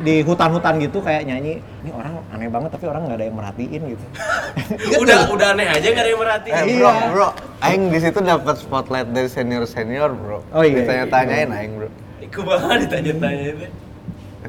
di 0.01 0.15
hutan-hutan 0.24 0.74
gitu 0.82 0.98
kayak 1.00 1.24
nyanyi 1.24 1.53
ini 1.84 1.91
orang 1.93 2.13
aneh 2.32 2.50
banget 2.50 2.70
tapi 2.72 2.86
orang 2.88 3.01
nggak 3.05 3.17
ada 3.20 3.25
yang 3.27 3.38
merhatiin 3.38 3.82
gitu 3.86 4.05
udah 5.03 5.20
udah 5.29 5.48
aneh 5.53 5.67
aja 5.70 5.88
gak 5.88 6.01
ada 6.01 6.10
yang 6.10 6.22
merhatiin. 6.22 6.53
Eh 6.53 6.63
Iya. 6.65 6.79
bro, 6.79 6.91
bro, 7.13 7.29
Aing 7.62 7.84
di 7.88 8.00
situ 8.01 8.20
dapat 8.20 8.55
spotlight 8.58 9.08
dari 9.08 9.29
senior 9.29 9.63
senior 9.63 10.10
bro. 10.12 10.41
Oh, 10.50 10.63
iya. 10.63 10.82
Ditanya-tanyain 10.82 11.48
Aing 11.50 11.74
bro. 11.77 11.89
Iku 12.24 12.39
banget 12.48 12.77
ditanya-tanya 12.88 13.46
itu. 13.53 13.68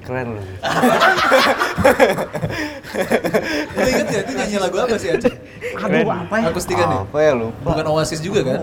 Keren 0.05 0.27
lu. 0.37 0.43
Lu 3.75 3.81
inget 3.89 4.07
gak 4.11 4.21
itu 4.27 4.33
nyanyi 4.35 4.57
lagu 4.59 4.77
apa 4.83 4.97
sih 4.99 5.09
Acin? 5.15 5.33
aduh 5.75 6.11
apa 6.11 6.35
ya 6.39 6.45
Akustikan 6.51 6.87
nih? 6.91 6.99
Apa 7.07 7.19
ya 7.23 7.33
lupa. 7.39 7.67
Bukan 7.73 7.85
Oasis 7.95 8.21
juga 8.21 8.41
kan? 8.43 8.59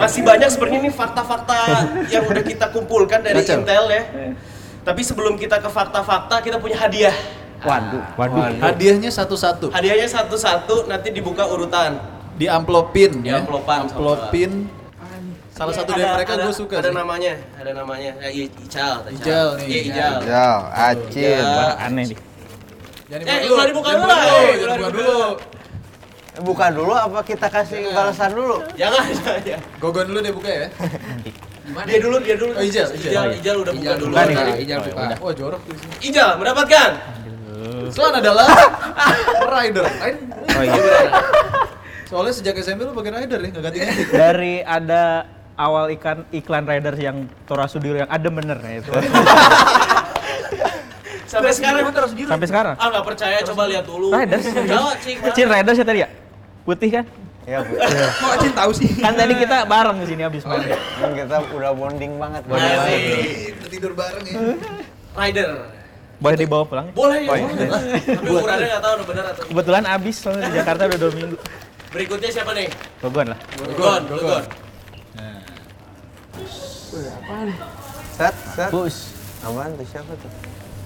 Masih 0.00 0.20
banyak 0.24 0.48
sebenarnya 0.48 0.80
nih 0.88 0.94
fakta-fakta 0.96 1.58
yang 2.08 2.24
udah 2.24 2.44
kita 2.44 2.66
kumpulkan 2.72 3.20
dari 3.20 3.44
Kacau. 3.44 3.62
Intel 3.62 3.84
ya. 3.92 4.02
Tapi 4.80 5.00
sebelum 5.04 5.36
kita 5.36 5.60
ke 5.60 5.68
fakta-fakta, 5.68 6.40
kita 6.40 6.56
punya 6.56 6.80
hadiah. 6.80 7.12
waduh 7.60 8.00
Waduh. 8.16 8.56
Hadiahnya 8.64 9.12
satu-satu. 9.12 9.68
Hadiahnya 9.68 10.08
satu-satu, 10.08 10.88
nanti 10.88 11.12
dibuka 11.12 11.44
urutan. 11.44 12.00
Di 12.40 12.48
amplopin 12.48 13.20
Di 13.20 13.28
ya. 13.28 13.44
amplopan, 13.44 13.92
Amplopin. 13.92 14.79
Salah 15.60 15.74
satu 15.76 15.92
dari 15.92 16.00
Ada- 16.02 16.16
mereka 16.16 16.32
gue 16.40 16.54
suka 16.56 16.74
Ada 16.80 16.88
sih. 16.88 16.96
namanya, 16.96 17.32
ada 17.52 17.70
namanya. 17.76 18.10
Ya, 18.16 18.28
I- 18.32 18.48
Ical, 18.48 18.94
Ijal 19.12 19.46
nih. 19.54 19.66
Iya, 19.68 19.80
Ijal. 19.84 20.14
Jal, 20.24 20.58
Acin. 20.72 21.36
Ya. 21.36 21.68
Aneh 21.76 22.04
nih. 22.06 22.18
Jangan 23.10 23.24
Eh, 23.28 23.38
dulu 23.44 23.60
dibuka 23.68 23.88
lah, 23.90 23.98
dulu, 23.98 24.08
eh, 24.08 24.16
jangan 24.16 24.40
udah 24.40 24.56
dibuka 24.72 24.90
dulu. 24.96 25.20
Buka 26.40 26.66
dulu 26.72 26.92
apa 26.96 27.20
kita 27.20 27.46
kasih 27.46 27.92
balasan 27.92 28.30
dulu? 28.32 28.56
Jangan, 28.72 29.04
jangan. 29.44 29.60
Gogon 29.76 30.04
dulu 30.08 30.18
deh 30.22 30.32
buka 30.32 30.48
ya. 30.48 30.66
Dia 31.84 31.98
dulu, 32.00 32.16
dia 32.18 32.34
dulu. 32.34 32.52
Oh, 32.56 32.64
Ijal, 32.64 32.86
Ijal. 32.88 33.10
Ijal, 33.12 33.26
Ijal 33.36 33.56
udah 33.60 33.72
buka 33.76 33.92
dulu. 33.94 34.12
Buka 34.16 34.22
nih. 34.24 34.64
Ijal 34.64 34.78
buka. 34.80 35.02
Wah 35.18 35.32
jorok 35.36 35.60
tuh. 35.62 35.76
sih. 35.76 36.08
Ijal 36.08 36.40
mendapatkan. 36.40 36.90
Soalnya 37.92 38.18
adalah 38.24 38.48
rider. 39.52 39.84
Lain. 39.84 40.16
Oh 40.48 40.62
iya. 40.62 40.82
Soalnya 42.08 42.32
sejak 42.32 42.56
SMP 42.56 42.80
lu 42.80 42.90
pakai 42.90 43.12
rider 43.14 43.36
ya, 43.36 43.48
nggak 43.50 43.62
ganti-ganti. 43.62 44.02
Dari 44.08 44.54
ada 44.64 45.04
awal 45.60 45.92
ikan 46.00 46.24
iklan 46.32 46.64
Riders 46.64 46.96
yang 46.96 47.28
Tora 47.44 47.68
Sudiro 47.68 48.00
yang 48.00 48.08
adem 48.08 48.32
bener 48.32 48.56
ya 48.64 48.80
itu. 48.80 48.90
Sampai 51.30 51.52
sekarang 51.52 51.84
Sampai 52.26 52.46
sekarang. 52.48 52.74
Ah 52.80 52.88
nggak 52.88 53.04
percaya 53.04 53.38
coba 53.44 53.68
lihat 53.68 53.84
dulu. 53.84 54.08
Riders. 54.10 54.44
Jawa 54.48 54.96
cing. 54.98 55.16
Cin 55.36 55.46
Riders 55.52 55.76
ya 55.76 55.84
tadi 55.84 56.00
ya? 56.02 56.08
Putih 56.64 56.90
kan? 56.90 57.04
Ya, 57.48 57.64
Bu. 57.64 57.72
Kok 57.74 58.30
Acin 58.36 58.52
tahu 58.52 58.70
sih? 58.76 58.88
Kan 59.00 59.16
tadi 59.16 59.34
kita 59.34 59.64
bareng 59.64 59.96
di 60.04 60.06
sini 60.06 60.22
habis 60.22 60.44
main. 60.44 60.70
Kan 60.70 61.10
kita 61.16 61.36
udah 61.50 61.72
bonding 61.72 62.12
banget. 62.20 62.42
Asik. 62.46 63.54
Tidur 63.72 63.92
bareng 63.96 64.24
ya. 64.28 64.38
Rider. 65.18 65.50
Boleh 66.20 66.36
dibawa 66.36 66.64
pulang? 66.68 66.86
Boleh 66.92 67.24
ya. 67.24 67.30
boleh. 67.32 67.68
Tapi 68.04 68.28
ukurannya 68.28 68.66
nggak 68.68 68.82
tahu 68.84 68.92
udah 68.92 69.06
benar 69.08 69.24
atau. 69.32 69.42
Kebetulan 69.48 69.82
habis 69.88 70.14
soalnya 70.20 70.46
di 70.46 70.54
Jakarta 70.60 70.82
udah 70.84 70.98
dua 71.00 71.12
minggu. 71.16 71.36
Berikutnya 71.90 72.30
siapa 72.30 72.52
nih? 72.54 72.68
Gogon 73.02 73.26
lah. 73.32 73.38
Gon, 73.74 74.02
Set, 78.16 78.34
set. 78.58 78.70
Bus. 78.74 78.96
Apaan 79.40 79.72
tuh 79.78 79.86
siapa 79.88 80.12
tuh? 80.20 80.30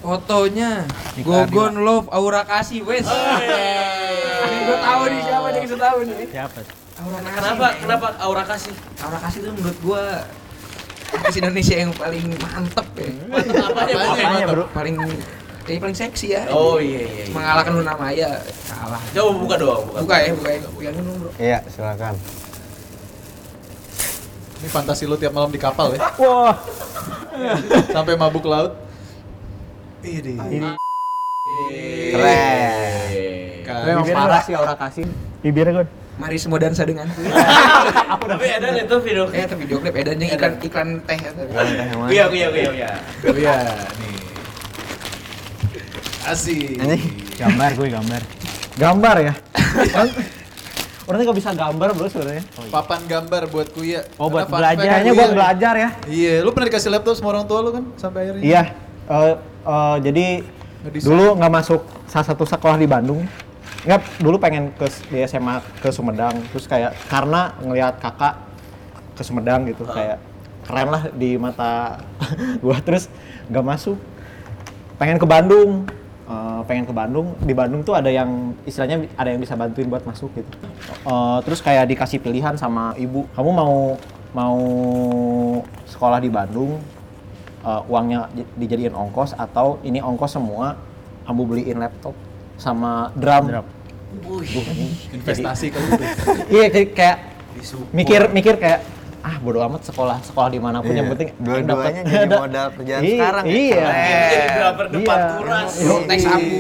Fotonya 0.05 0.85
Gogon 1.25 1.81
Love 1.81 2.13
Aura 2.13 2.45
Kasih 2.45 2.85
wes. 2.85 3.09
Ini 3.09 4.59
gue 4.69 4.79
tahu 4.79 5.03
nih 5.09 5.21
siapa 5.25 5.47
yang 5.49 5.65
bisa 5.65 5.77
tahu 5.81 5.99
nih. 6.05 6.17
Siapa? 6.29 6.59
Aura 7.01 7.19
Kasih. 7.19 7.35
Kenapa? 7.41 7.67
Kenapa 7.81 8.07
Aura 8.21 8.45
kasih? 8.45 8.75
Aura 9.03 9.19
Kasih 9.19 9.39
tuh 9.49 9.53
menurut 9.57 9.79
gua 9.83 10.05
artis 11.15 11.37
Indonesia 11.41 11.77
yang 11.79 11.93
paling 11.97 12.27
mantep 12.39 12.87
ya. 13.01 13.09
Apa 13.65 13.81
ya? 13.89 13.95
Apanya, 14.13 14.47
Bro? 14.53 14.65
Paling 14.77 14.97
paling 15.65 15.97
seksi 15.97 16.37
ya. 16.37 16.43
Oh 16.53 16.77
iya 16.77 17.01
iya. 17.09 17.25
iya. 17.25 17.33
Mengalahkan 17.33 17.73
Luna 17.73 17.95
Maya 17.97 18.31
kalah. 18.69 19.01
Coba 19.17 19.31
buka 19.41 19.57
doang, 19.57 19.83
buka. 19.89 19.99
Buka 20.05 20.17
ya, 20.21 20.31
buka 20.37 20.51
ya. 20.53 20.61
Buka 20.69 20.91
dulu, 20.93 21.11
Bro. 21.17 21.31
Iya, 21.41 21.59
silakan. 21.73 22.15
Ini 24.65 24.73
fantasi 24.73 25.05
lu 25.05 25.21
tiap 25.21 25.37
malam 25.37 25.53
di 25.53 25.61
kapal 25.61 25.93
ya. 25.93 26.01
Wah. 26.17 26.57
Sampai 27.93 28.17
mabuk 28.17 28.49
laut. 28.49 28.73
Ini 30.01 30.41
Keren. 32.09 33.61
Kan. 33.61 33.81
Memang 33.85 34.09
parah 34.09 34.41
sih 34.41 34.57
aura 34.57 34.73
kasih. 34.73 35.05
bibirnya 35.45 35.85
Gon. 35.85 35.89
Mari 36.17 36.41
semua 36.41 36.57
dansa 36.57 36.89
dengan. 36.89 37.05
Tapi 38.33 38.47
ada 38.49 38.73
itu 38.73 38.97
video. 39.05 39.29
eh, 39.37 39.45
itu 39.45 39.57
video 39.61 39.77
klip 39.85 40.01
Edan 40.01 40.17
yang 40.17 40.33
iklan 40.33 40.57
iklan 40.65 40.89
teh. 41.05 41.19
ya. 41.21 41.31
Iya, 42.09 42.25
iya, 42.33 42.49
iya, 42.49 42.71
iya. 42.73 42.91
Iya, 43.21 43.57
nih. 44.01 44.17
Asik. 46.25 46.81
Anjing. 46.81 47.05
Gambar 47.37 47.71
gue 47.77 47.89
gambar. 47.93 48.23
Gambar 48.81 49.17
ya. 49.29 49.35
Orang 51.05 51.21
nggak 51.21 51.37
bisa 51.37 51.53
gambar 51.53 51.89
bro 51.93 52.09
sebenarnya. 52.09 52.45
Papan 52.69 53.01
gambar 53.05 53.43
buat 53.53 53.69
kuya. 53.71 54.09
Oh, 54.17 54.33
buat 54.33 54.49
Karena 54.49 54.73
belajar. 54.73 54.99
Kuya- 55.03 55.13
buat 55.13 55.33
belajar 55.33 55.75
ya. 55.77 55.89
Iya, 56.07 56.35
lu 56.41 56.51
pernah 56.51 56.67
dikasih 56.69 56.91
laptop 56.91 57.15
sama 57.15 57.29
orang 57.31 57.45
tua 57.45 57.59
lu 57.61 57.71
kan 57.71 57.85
sampai 57.95 58.21
akhirnya? 58.25 58.43
Iya. 58.43 58.63
eh, 59.05 59.35
eh, 59.63 59.97
jadi 60.01 60.27
Ngedesain. 60.83 61.05
dulu 61.05 61.27
nggak 61.37 61.53
masuk 61.53 61.81
salah 62.09 62.25
satu 62.25 62.45
sekolah 62.45 62.81
di 62.81 62.89
Bandung. 62.89 63.21
Nggak, 63.85 64.01
dulu 64.17 64.37
pengen 64.41 64.73
ke 64.73 64.89
di 65.13 65.21
SMA 65.23 65.61
ke 65.79 65.93
Sumedang. 65.93 66.41
Terus 66.49 66.65
kayak 66.65 66.97
karena 67.07 67.53
ngelihat 67.61 68.01
kakak 68.01 68.41
ke 69.13 69.21
Sumedang 69.21 69.69
gitu 69.69 69.85
kayak 69.85 70.17
keren 70.65 70.89
lah 70.89 71.13
di 71.13 71.37
mata 71.37 72.01
gua 72.65 72.81
terus 72.81 73.13
nggak 73.47 73.61
masuk. 73.63 74.01
Pengen 74.97 75.21
ke 75.21 75.29
Bandung. 75.29 75.85
Eh, 76.25 76.61
pengen 76.65 76.89
ke 76.89 76.95
Bandung 76.97 77.37
di 77.37 77.53
Bandung 77.53 77.85
tuh 77.85 77.93
ada 77.93 78.09
yang 78.09 78.57
istilahnya 78.65 79.05
ada 79.13 79.29
yang 79.29 79.45
bisa 79.45 79.61
bantuin 79.61 79.93
buat 79.93 80.09
masuk 80.09 80.33
gitu 80.33 80.57
Eh, 81.05 81.39
terus 81.45 81.61
kayak 81.61 81.85
dikasih 81.85 82.17
pilihan 82.17 82.57
sama 82.57 82.97
ibu 82.97 83.29
kamu 83.37 83.51
mau 83.53 84.01
mau 84.33 84.59
sekolah 85.85 86.25
di 86.25 86.33
Bandung 86.33 86.81
eh, 87.61 87.83
uangnya 87.93 88.33
di- 88.33 88.49
dijadiin 88.57 88.97
ongkos 88.97 89.37
atau 89.37 89.77
ini 89.85 90.01
ongkos 90.01 90.33
semua 90.33 90.81
kamu 91.29 91.43
beliin 91.45 91.77
laptop 91.77 92.17
sama 92.57 93.13
drum, 93.13 93.45
Drum. 93.45 93.67
Investasi 95.13 95.77
tuh. 95.77 95.83
iya 96.57 96.73
kayak, 96.73 96.89
kayak 96.97 97.17
mikir 97.93 98.21
mikir 98.33 98.55
kayak 98.57 98.81
ah 99.25 99.41
bodo 99.41 99.57
amat 99.63 99.83
sekolah 99.83 100.21
sekolah 100.21 100.49
di 100.49 100.61
mana 100.61 100.79
pun 100.79 100.93
yang 100.93 101.09
Iya. 101.09 101.13
penting 101.13 101.29
Dua-duanya 101.39 102.03
jadi 102.05 102.27
da- 102.29 102.39
modal 102.39 102.67
kerjaan 102.71 103.01
Iya, 103.01 103.13
sekarang 103.15 103.45
ya. 103.45 103.55
iya. 103.57 103.87
Jadi 103.89 104.47
depan 104.93 105.17
Iya. 105.17 105.31
turas. 105.35 105.71
Yo, 105.81 105.95
Teks 106.05 106.23
sabu. 106.23 106.59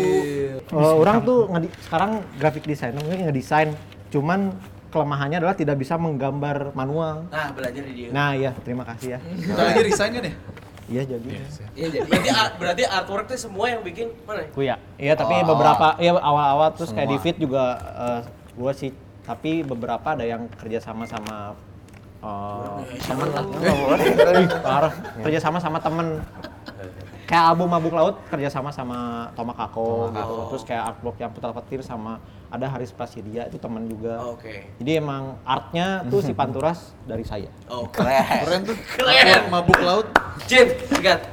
Eh, 0.65 0.95
orang 0.97 1.17
tuh 1.23 1.39
ngedi- 1.47 1.75
sekarang 1.79 2.11
graphic 2.35 2.65
designer 2.65 2.99
mungkin 2.99 3.21
ngedesain 3.23 3.69
cuman 4.09 4.41
kelemahannya 4.89 5.39
adalah 5.39 5.53
tidak 5.53 5.77
bisa 5.77 5.95
menggambar 5.95 6.73
manual 6.73 7.29
Nah, 7.29 7.53
belajar 7.53 7.83
di 7.85 7.93
dia. 7.95 8.09
nah 8.11 8.33
iya 8.33 8.55
terima 8.57 8.83
kasih 8.85 9.09
ya 9.09 9.19
Kita 9.21 9.61
lagi 9.61 9.83
resign 9.85 10.11
kan 10.13 10.25
ya? 10.25 10.35
iya 10.87 11.03
jadi 11.05 11.29
Iya 11.75 11.87
jadi. 11.93 12.07
Berarti 12.07 12.31
art- 12.33 12.57
berarti 12.57 12.83
artwork 12.87 13.25
tuh 13.27 13.37
semua 13.37 13.67
yang 13.69 13.83
bikin 13.83 14.09
mana? 14.23 14.47
Kuya. 14.49 14.79
Iya 14.97 15.15
tapi 15.15 15.35
Oh. 15.37 15.47
beberapa 15.49 15.99
ya 15.99 16.15
awal-awal 16.15 16.69
terus 16.73 16.91
kayak 16.91 17.09
di 17.09 17.19
Semua. 17.19 17.27
fit 17.27 17.37
juga 17.37 17.65
eh, 17.77 18.21
gua 18.55 18.73
sih 18.73 18.91
tapi 19.21 19.61
beberapa 19.63 20.07
ada 20.07 20.23
yang 20.23 20.47
kerja 20.55 20.79
sama 20.79 21.05
sama 21.05 21.59
eh, 22.25 22.99
temen 23.05 23.29
lah 23.31 23.45
parah 24.65 24.93
kerja 25.21 25.39
sama 25.39 25.61
sama 25.61 25.79
temen 25.79 26.25
kayak 27.25 27.45
album 27.57 27.73
Mabuk 27.73 27.97
Laut 27.97 28.17
kerja 28.29 28.53
sama 28.53 28.69
sama 28.69 29.29
Toma 29.33 29.57
Kako 29.57 30.13
gitu 30.13 30.35
terus 30.53 30.63
kayak 30.65 30.83
artwork 30.93 31.17
yang 31.21 31.33
putar 31.33 31.53
petir 31.57 31.81
sama 31.81 32.21
ada 32.53 32.69
Haris 32.69 32.93
Prasidia 32.93 33.49
itu 33.49 33.57
temen 33.57 33.89
juga 33.89 34.21
Oke. 34.37 34.69
jadi 34.77 35.01
emang 35.01 35.41
artnya 35.43 36.05
tuh 36.09 36.21
si 36.21 36.37
Panturas 36.37 36.93
dari 37.09 37.25
saya 37.25 37.49
Oh, 37.69 37.89
Keren. 37.89 38.23
Keren 38.45 38.61
tuh. 38.69 38.77
Keren. 39.01 39.49
Mabuk 39.51 39.81
laut. 39.81 40.07
Jin, 40.47 40.69
sikat. 40.87 41.27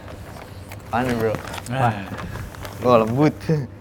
Apaan 0.91 1.07
bro? 1.15 1.31
Nah, 1.71 2.03
Oh 2.81 2.97
lembut. 2.97 3.33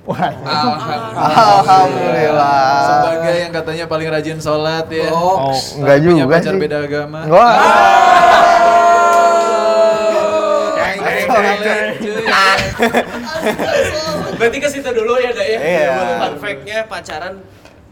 Alhamdulillah. 0.05 1.17
Alhamdulillah. 1.17 2.85
sebagai 2.85 3.35
yang 3.39 3.53
katanya 3.55 3.85
paling 3.87 4.09
rajin 4.09 4.39
sholat 4.39 4.87
ya. 4.89 5.09
Oh, 5.09 5.49
Tapi 5.49 5.79
enggak 5.79 5.97
punya 5.99 6.11
juga 6.21 6.35
pacar 6.37 6.53
sih. 6.53 6.61
beda 6.61 6.79
agama. 6.85 7.19
Wah. 7.27 7.57
Berarti 14.37 14.59
ke 14.59 14.69
situ 14.69 14.91
dulu 14.91 15.15
ya, 15.17 15.31
Dak 15.31 15.47
ya? 15.47 15.59
Iya. 15.61 15.93
Fun 16.19 16.35
fact-nya 16.39 16.77
pacaran 16.87 17.35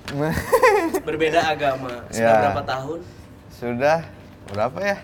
berbeda 1.06 1.40
agama. 1.46 1.92
Sudah 2.08 2.26
Iya. 2.26 2.40
berapa 2.42 2.62
tahun? 2.64 2.98
Sudah 3.52 3.98
berapa 4.48 4.78
ya? 4.80 4.96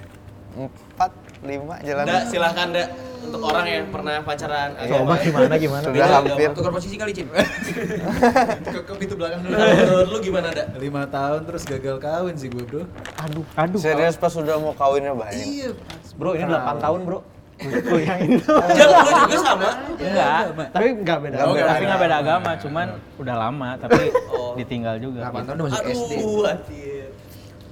Empat, 0.55 1.11
lima 1.43 1.75
jalan. 1.81 2.05
Dak, 2.07 2.23
silahkan 2.29 2.69
Dak. 2.73 2.89
Untuk 3.25 3.41
orang 3.41 3.67
yang 3.67 3.85
pernah 3.89 4.21
pacaran 4.21 4.69
Iya. 4.77 4.91
coba 4.95 5.15
gimana 5.19 5.55
gimana 5.57 5.85
Sudah 5.85 6.09
hampir. 6.13 6.49
Tukar 6.53 6.73
posisi 6.73 6.95
kali, 6.95 7.11
Cin. 7.11 7.27
Ke, 8.65 8.79
ke 8.81 8.93
pintu 8.95 9.15
belakang 9.15 9.41
dulu. 9.41 9.55
Menurut 9.55 10.09
lu 10.09 10.19
gimana, 10.21 10.49
Dak? 10.51 10.67
Lima 10.77 11.03
tahun 11.07 11.41
terus 11.45 11.63
gagal 11.65 11.97
kawin 11.99 12.35
sih 12.37 12.49
gue 12.49 12.63
bro. 12.63 12.83
aduh 13.19 13.45
aduh 13.55 13.79
Serius 13.79 14.15
pas 14.15 14.29
sudah 14.29 14.57
mau 14.57 14.73
kawinnya 14.73 15.13
banyak. 15.13 15.41
Iya. 15.43 15.71
bro 16.15 16.33
ini 16.33 16.47
8 16.47 16.79
tahun 16.79 17.01
bro 17.03 17.21
Tuh 17.55 18.01
yang 18.01 18.19
ini 18.21 18.37
Jal, 18.43 18.91
lu 18.91 19.11
juga 19.17 19.37
sama? 19.39 19.69
Enggak. 19.95 20.41
tapi 20.75 20.87
nggak 20.99 21.19
beda. 21.23 21.37
Tapi 21.39 21.83
nggak 21.87 22.01
beda 22.03 22.17
agama, 22.19 22.51
cuman 22.59 22.87
udah 23.15 23.37
lama 23.39 23.69
tapi 23.79 24.11
ditinggal 24.57 24.99
juga. 24.99 25.31
8 25.31 25.47
tahun 25.47 25.57
udah 25.57 25.67
masuk 25.71 25.87
SD. 25.87 26.13
Aduh, 26.19 26.43
anjir. 26.45 26.94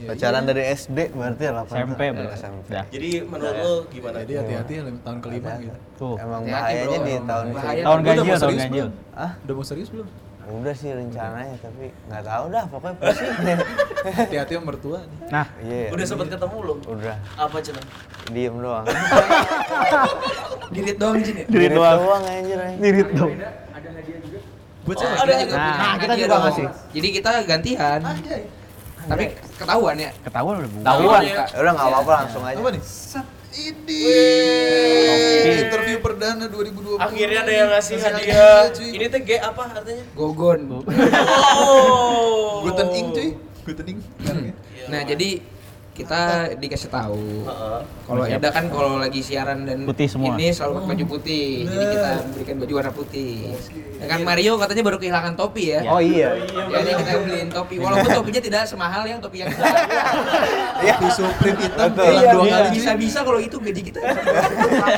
Pacaran 0.05 0.43
dari 0.43 0.63
SD 0.69 0.99
berarti 1.11 1.43
ya 1.43 1.53
8 1.55 1.69
SMP 1.69 2.01
bro. 2.11 2.29
SMP. 2.33 2.67
Udah. 2.69 2.85
Jadi 2.89 3.09
menurut 3.23 3.57
lu 3.57 3.75
gimana? 3.89 4.17
Jadi 4.21 4.33
hati-hati 4.35 4.73
ya 4.73 4.83
tahun 4.99 5.19
kelima 5.21 5.51
gitu. 5.59 5.79
Tuh. 5.95 6.15
Emang 6.17 6.43
bahayanya 6.45 6.97
bro. 6.97 7.05
di 7.05 7.15
tahun 7.23 7.47
Bahaya. 7.53 7.83
Tahun 7.83 7.99
ganjil, 8.01 8.35
tahun 8.35 8.55
ganjil. 8.57 8.87
belum? 8.89 9.15
Ah, 9.15 9.31
Udah 9.41 9.55
mau 9.55 9.65
serius 9.65 9.91
belum? 9.91 10.09
udah 10.43 10.75
sih 10.75 10.91
rencananya 10.91 11.55
tapi 11.57 11.95
nggak 12.11 12.23
tahu 12.27 12.45
dah 12.51 12.65
pokoknya 12.67 12.95
pusing. 12.99 13.31
Hati-hati 14.13 14.53
sama 14.53 14.65
mertua 14.67 14.99
nih. 15.01 15.19
Nah, 15.31 15.47
Iya. 15.63 15.87
Udah 15.89 16.03
sempet 16.05 16.27
ketemu 16.29 16.57
belum? 16.59 16.79
Udah. 16.85 17.17
Apa 17.39 17.57
cina? 17.63 17.81
Diem 18.29 18.55
doang. 18.59 18.85
Dirit 20.73 20.97
doang, 20.99 21.17
Cin 21.21 21.37
ya. 21.37 21.45
Diri 21.47 21.67
doang. 21.71 21.99
doang 22.01 22.23
anjir. 22.25 22.59
anjir. 22.59 22.81
Nirit 22.81 23.09
dong 23.13 23.33
Buat 24.83 24.99
Oh, 24.99 25.15
ada 25.15 25.33
juga. 25.39 25.55
Nah, 25.55 25.75
Nah, 25.79 25.95
kita 25.95 26.15
juga 26.19 26.35
ngasih. 26.43 26.67
Jadi 26.91 27.09
kita 27.15 27.31
gantian. 27.47 28.01
Tapi 29.09 29.25
ketahuan 29.59 29.97
ya. 29.99 30.11
ketahuan 30.23 30.55
udah 30.63 30.71
bu. 30.71 30.79
Tahuan 30.83 31.21
Iya. 31.23 31.35
ya. 31.35 31.45
Udah 31.59 31.73
nggak 31.75 31.89
apa-apa 31.91 32.13
langsung 32.25 32.43
aja. 32.45 32.59
Apa 32.59 32.71
nih? 32.71 32.83
Ini 33.53 34.01
interview 35.69 36.01
perdana 36.01 36.49
2020. 36.49 36.97
Akhirnya 36.97 37.45
ada 37.45 37.53
yang 37.53 37.69
ngasih 37.69 37.97
hadiah. 38.01 38.73
Ini 38.73 39.05
tuh 39.13 39.21
G 39.21 39.31
apa 39.37 39.63
artinya? 39.77 40.05
Gogon. 40.17 40.61
Oh. 40.81 42.65
Guten 42.65 42.89
ing 42.97 43.07
cuy. 43.13 43.31
Guten 43.63 43.87
ing. 43.87 43.99
Mereknya. 44.25 44.55
Nah, 44.89 45.01
jadi 45.05 45.45
kita 45.93 46.21
dikasih 46.55 46.89
tahu. 46.89 47.45
Heeh. 47.45 47.81
Kalau 48.03 48.23
Eda 48.25 48.49
kan 48.49 48.65
kalau 48.67 48.97
lagi 48.97 49.21
siaran 49.21 49.63
dan 49.63 49.85
Putih 49.85 50.09
semua. 50.09 50.33
ini 50.33 50.49
selalu 50.49 50.73
pakai 50.75 50.89
baju 50.89 51.05
putih. 51.11 51.49
Jadi 51.65 51.85
kita 51.87 52.11
berikan 52.33 52.57
baju 52.57 52.73
warna 52.75 52.93
putih. 52.93 53.33
Dengan 53.95 54.21
Mario 54.23 54.53
katanya 54.57 54.83
baru 54.83 54.99
kehilangan 54.99 55.33
topi 55.35 55.63
ya. 55.71 55.81
Oh 55.87 56.01
iya. 56.01 56.33
Jadi 56.43 56.91
kita 56.97 57.13
beliin 57.21 57.49
topi. 57.49 57.75
Walaupun 57.77 58.09
topinya 58.11 58.41
tidak 58.41 58.63
semahal 58.65 59.05
yang 59.05 59.21
topi 59.21 59.37
yang 59.39 59.53
kita. 59.53 59.69
Topi 60.83 61.09
Supreme 61.13 61.59
hitam 61.61 61.91
Iya, 61.93 62.31
dua 62.31 62.43
bisa- 62.43 62.57
kali. 62.57 62.69
bisa-bisa 62.73 63.19
kalau 63.21 63.39
itu 63.39 63.57
gaji 63.59 63.83
kita. 63.85 64.01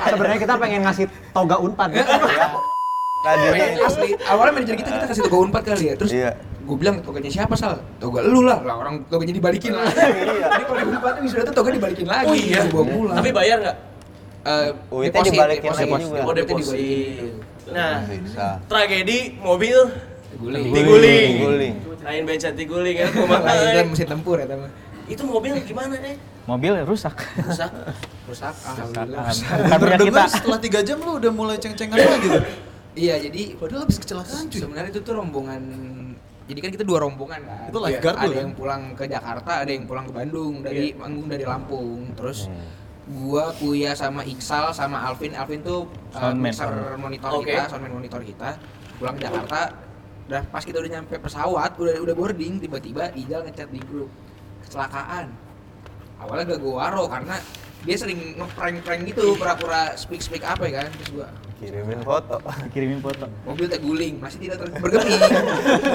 Sebenarnya 0.07 0.39
kita 0.41 0.55
pengen 0.57 0.81
ngasih 0.83 1.05
toga 1.31 1.57
unpad. 1.59 1.91
Tadinya 3.17 3.51
Pengen 3.51 3.73
asli. 3.83 4.09
Awalnya 4.21 4.53
manajer 4.55 4.77
kita 4.77 4.91
kita 4.93 5.07
kasih 5.07 5.23
toga 5.25 5.39
unpad 5.43 5.63
kali 5.67 5.85
ya. 5.87 5.95
Terus 5.97 6.13
Iya. 6.13 6.31
Gue 6.65 6.77
bilang 6.81 6.97
toganya 7.05 7.31
siapa 7.31 7.55
sal? 7.55 7.85
Toga 8.01 8.25
lu 8.25 8.43
lah. 8.43 8.65
Lah 8.65 8.77
orang 8.81 9.05
toganya 9.13 9.37
dibalikin 9.37 9.77
lah. 9.77 9.85
Jadi 9.93 10.65
kalau 10.65 10.81
di 10.81 10.85
unpad 10.89 11.13
tuh 11.21 11.29
sudah 11.29 11.45
tuh 11.45 11.55
toga 11.55 11.71
dibalikin 11.71 12.07
lagi. 12.09 12.29
Oh 12.29 12.35
iya. 12.35 12.61
Bawa 12.69 12.85
pulang. 12.89 13.17
Tapi 13.21 13.31
bayar 13.31 13.57
nggak? 13.61 13.77
Eh, 14.45 14.69
deposit, 15.09 15.33
dibalikin 15.33 15.71
deposit. 15.73 15.87
lagi 15.89 16.05
juga. 16.05 16.21
Oh 16.21 16.33
Deposit. 16.33 17.33
Nah, 17.65 17.93
bisa. 18.05 18.47
tragedi 18.69 19.19
mobil 19.41 19.79
Guling. 20.35 20.65
Tiguling. 20.75 21.33
Guling. 21.41 21.75
Lain 22.05 22.23
bensin 22.29 22.53
tiguling 22.53 22.97
ya, 23.01 23.07
Wah, 23.07 23.15
itu 23.15 23.21
kumaha. 23.23 23.83
mesin 23.87 24.09
tempur 24.11 24.37
ya 24.37 24.47
teman. 24.51 24.69
Itu 25.09 25.23
mobil 25.25 25.53
gimana 25.65 25.95
deh? 25.97 26.17
Mobil 26.45 26.73
rusak. 26.85 27.17
Rusak. 27.41 27.73
Rusak. 28.29 28.53
Alhamdulillah. 28.53 29.25
Punya 29.81 29.97
kita. 29.97 30.23
Setelah 30.29 30.59
tiga 30.61 30.81
jam 30.85 31.01
lu 31.01 31.17
udah 31.17 31.33
mulai 31.33 31.57
ceng-cengan 31.57 31.97
lagi 31.97 32.29
tuh. 32.29 32.45
Iya 32.95 33.19
jadi 33.27 33.59
Padahal 33.59 33.91
habis 33.91 33.99
kecelakaan 33.99 34.47
cuy. 34.47 34.61
sebenarnya 34.63 34.91
itu 34.95 35.03
tuh 35.03 35.19
rombongan 35.19 35.63
jadi 36.45 36.59
kan 36.61 36.71
kita 36.77 36.85
dua 36.85 36.99
rombongan 37.01 37.41
kan. 37.41 37.73
Itu 37.73 37.79
lifeguard 37.81 38.17
ada 38.21 38.29
lu, 38.29 38.33
kan? 38.33 38.43
yang 38.45 38.53
pulang 38.53 38.83
ke 38.93 39.05
Jakarta, 39.09 39.53
ada 39.65 39.71
yang 39.73 39.85
pulang 39.89 40.05
ke 40.05 40.13
Bandung 40.13 40.61
dari 40.61 40.93
manggung 40.93 41.29
dari 41.33 41.45
Lampung. 41.49 42.13
Terus 42.13 42.53
gua 43.09 43.53
Kuya 43.57 43.97
sama 43.97 44.21
Iksal 44.29 44.77
sama 44.77 45.01
Alvin, 45.09 45.33
Alvin 45.33 45.65
tuh 45.65 45.89
uh, 46.13 46.37
mixer 46.37 47.01
monitor 47.01 47.41
kita, 47.41 47.65
soundman 47.73 47.93
monitor 47.97 48.21
kita. 48.21 48.61
Pulang 49.01 49.17
ke 49.17 49.25
Jakarta, 49.25 49.73
dan 50.29 50.45
pas 50.53 50.61
kita 50.61 50.85
udah 50.85 50.91
nyampe 51.01 51.17
pesawat, 51.17 51.71
udah 51.81 51.97
udah 52.05 52.15
boarding, 52.15 52.61
tiba-tiba 52.61 53.09
Ijal 53.17 53.49
ngechat 53.49 53.73
di 53.73 53.81
grup 53.81 54.13
kecelakaan. 54.69 55.33
Awalnya 56.21 56.57
gak 56.57 56.61
gua 56.61 56.75
waro 56.85 57.09
karena 57.09 57.41
dia 57.85 57.97
sering 57.97 58.37
ngeprank-prank 58.37 59.01
gitu, 59.09 59.33
pura-pura 59.37 59.97
speak-speak 59.97 60.45
apa 60.45 60.69
ya 60.69 60.85
kan. 60.85 60.89
Terus 60.93 61.11
gua 61.17 61.29
Kirimin 61.65 62.01
foto. 62.05 62.37
Kirimin 62.73 63.01
foto. 63.01 63.25
mobil 63.49 63.67
terguling 63.67 64.15
masih 64.21 64.39
tidak 64.45 64.69
bergeming. 64.79 65.21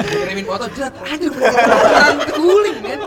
Kirimin 0.10 0.46
foto 0.50 0.66
jelas 0.74 0.94
aja 0.98 1.28
beneran 1.30 2.16
terguling 2.26 2.78
kan 2.82 3.00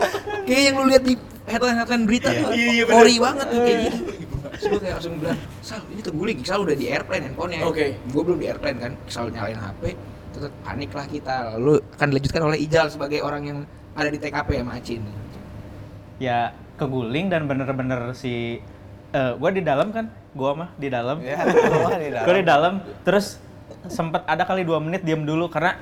kayak 0.47 0.61
yang 0.71 0.75
lu 0.79 0.85
lihat 0.87 1.03
di 1.03 1.13
headline 1.47 1.77
headline 1.77 2.03
berita 2.07 2.29
tuh 2.31 2.55
Iya, 2.55 2.67
iya, 2.71 2.83
ori 2.87 3.15
banget 3.19 3.47
tuh 3.51 3.59
kayak 3.59 3.79
gitu. 3.83 3.97
Terus 4.53 4.65
gue 4.69 4.79
kayak 4.79 4.95
langsung 5.01 5.13
bilang 5.19 5.39
sal 5.59 5.81
ini 5.91 6.01
terguling. 6.01 6.37
Sal 6.45 6.59
udah 6.63 6.75
di 6.77 6.85
airplane 6.87 7.23
handphonenya. 7.27 7.65
Oke. 7.67 7.85
gue 7.99 8.21
belum 8.23 8.39
di 8.39 8.47
airplane 8.47 8.77
kan 8.79 8.91
Sal 9.11 9.27
nyalain 9.33 9.59
HP 9.59 9.83
terus 10.33 10.49
panik 10.65 10.91
lah 10.95 11.05
kita. 11.05 11.35
Lalu 11.57 11.73
akan 11.99 12.07
dilanjutkan 12.09 12.41
oleh 12.41 12.57
Ijal 12.63 12.87
sebagai 12.89 13.19
orang 13.21 13.43
yang 13.43 13.59
ada 13.93 14.09
di 14.09 14.17
TKP 14.17 14.49
ya 14.61 14.63
Macin 14.65 15.01
Ya 16.17 16.37
keguling 16.77 17.29
dan 17.29 17.45
bener-bener 17.45 18.17
si 18.17 18.57
eh 19.13 19.31
gue 19.31 19.49
di 19.53 19.61
dalam 19.61 19.87
kan, 19.89 20.05
gua 20.31 20.51
mah 20.55 20.69
di 20.75 20.89
dalam. 20.89 21.21
Ya, 21.21 21.37
gua 21.39 21.95
di 21.95 22.09
dalam. 22.09 22.25
Gue 22.25 22.35
di 22.35 22.45
dalam, 22.45 22.73
terus 23.03 23.37
sempet 23.85 24.25
ada 24.25 24.41
kali 24.41 24.63
dua 24.63 24.79
menit 24.79 25.01
diam 25.01 25.21
dulu 25.21 25.47
karena 25.47 25.75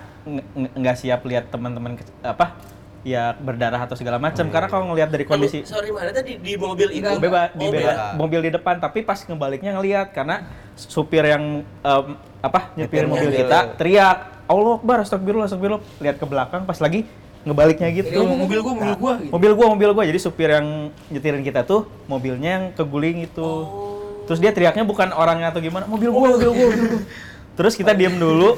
nggak 0.53 0.97
siap 0.97 1.21
lihat 1.23 1.47
teman-teman 1.47 1.95
apa 2.19 2.57
ya 3.01 3.33
berdarah 3.33 3.77
atau 3.79 3.93
segala 3.93 4.17
macam 4.17 4.45
karena 4.47 4.67
kalau 4.67 4.85
ngelihat 4.89 5.09
dari 5.09 5.21
kondisi 5.23 5.61
Sorry 5.63 5.89
mana 5.89 6.09
tadi 6.11 6.37
di 6.37 6.53
mobil 6.53 6.93
itu? 6.93 7.09
beba 7.15 7.49
di 7.49 7.65
Oh, 7.65 7.71
beba- 7.71 8.13
mobil 8.13 8.39
di 8.39 8.51
depan 8.51 8.77
tapi 8.77 9.01
pas 9.01 9.17
ngebaliknya 9.19 9.73
ngelihat 9.73 10.11
karena 10.11 10.45
supir 10.75 11.25
yang 11.25 11.61
em, 11.65 12.05
apa 12.39 12.73
nyetir 12.75 13.01
Nyetir 13.01 13.05
mobil 13.07 13.27
mobil. 13.27 13.39
kita 13.39 13.59
teriak 13.75 14.17
Allah 14.45 14.73
Akbar 14.75 14.97
astagfirullah 15.01 15.45
astagfirullah 15.45 15.81
lihat 15.97 16.15
ke 16.15 16.25
belakang 16.25 16.61
pas 16.61 16.77
lagi 16.77 17.05
ngebaliknya 17.41 17.89
jadi 17.89 17.99
gitu. 18.05 18.21
ngomong 18.21 18.39
mobil 18.45 18.59
gua 18.61 18.73
mobil 18.77 18.95
gua 18.95 19.13
gitu. 19.17 19.31
mobil 19.33 19.51
gua 19.57 19.67
mobil 19.73 19.89
gua. 19.97 20.03
Jadi 20.05 20.19
supir 20.21 20.49
yang 20.53 20.93
nyetirin 21.09 21.41
kita 21.41 21.65
tuh 21.65 21.89
mobilnya 22.05 22.49
yang 22.59 22.65
keguling 22.77 23.25
itu 23.25 23.49
terus 24.29 24.37
dia 24.37 24.53
teriaknya 24.53 24.85
bukan 24.85 25.09
orangnya 25.11 25.49
atau 25.49 25.59
gimana 25.59 25.89
mobil 25.89 26.13
gua 26.13 26.37
mobil 26.37 26.49
gua, 26.53 26.67
mobil 26.69 26.85
gua. 26.85 27.01
terus 27.57 27.73
kita 27.73 27.97
diem 27.97 28.15
dulu. 28.15 28.55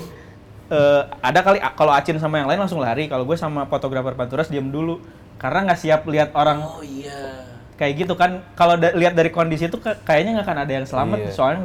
Eh, 0.74 1.02
ada 1.22 1.40
kali 1.44 1.60
kalau 1.75 1.92
Acin 1.92 2.18
sama 2.18 2.40
yang 2.40 2.48
lain 2.50 2.60
langsung 2.60 2.80
lari. 2.82 3.06
Kalau 3.06 3.28
gue 3.28 3.36
sama 3.38 3.67
fotografer 3.67 4.15
Panturas 4.15 4.48
diem 4.48 4.65
dulu. 4.67 5.04
Karena 5.38 5.69
nggak 5.69 5.80
siap 5.80 6.08
lihat 6.08 6.32
orang 6.34 6.63
Oh 6.63 6.80
iya. 6.80 7.46
kayak 7.76 7.93
gitu 8.08 8.15
kan. 8.15 8.41
Kalau 8.56 8.80
da- 8.80 8.96
lihat 8.96 9.12
dari 9.13 9.28
kondisi 9.28 9.67
itu 9.67 9.76
ka- 9.78 10.00
kayaknya 10.02 10.39
nggak 10.39 10.48
akan 10.48 10.58
ada 10.63 10.72
yang 10.72 10.86
selamat. 10.88 11.19
Iya. 11.19 11.32
soalnya 11.36 11.62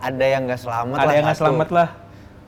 Ada 0.00 0.24
yang 0.24 0.42
nggak 0.48 0.60
selamat 0.60 0.96
ada 0.96 1.04
lah 1.04 1.12
yang 1.14 1.24
nggak 1.28 1.38
selamat 1.38 1.68
lah 1.70 1.88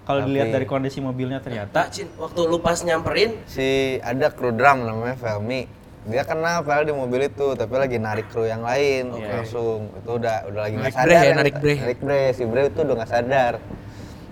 kalau 0.03 0.21
Tapi- 0.21 0.29
dilihat 0.29 0.49
dari 0.51 0.67
kondisi 0.67 0.99
mobilnya 0.99 1.38
ternyata 1.38 1.87
Cin, 1.88 2.11
waktu 2.17 2.41
lu 2.43 2.59
pas 2.59 2.79
nyamperin, 2.79 3.38
Si 3.45 3.69
ada 3.99 4.29
kru 4.29 4.51
drum 4.51 4.83
namanya 4.83 5.15
Felmi. 5.15 5.67
Dia 6.03 6.23
kena 6.23 6.59
padahal 6.61 6.83
di 6.83 6.91
mobil 6.93 7.23
itu, 7.25 7.55
tapi 7.55 7.71
lagi 7.73 7.95
narik 7.97 8.27
kru 8.27 8.43
yang 8.43 8.61
lain 8.61 9.15
langsung. 9.15 9.87
Itu 9.97 10.19
udah 10.19 10.51
udah 10.51 10.61
lagi 10.61 10.75
nggak 10.75 10.83
Narik 10.85 10.97
sadar. 10.97 11.07
bre 11.07 11.15
ya, 11.15 11.23
yang- 11.23 11.38
narik 11.38 11.55
bre. 11.57 11.75
Narik 11.79 11.99
bre, 12.01 12.23
si 12.33 12.43
bre 12.43 12.62
itu 12.67 12.81
udah 12.83 12.95
nggak 12.99 13.11
sadar. 13.12 13.53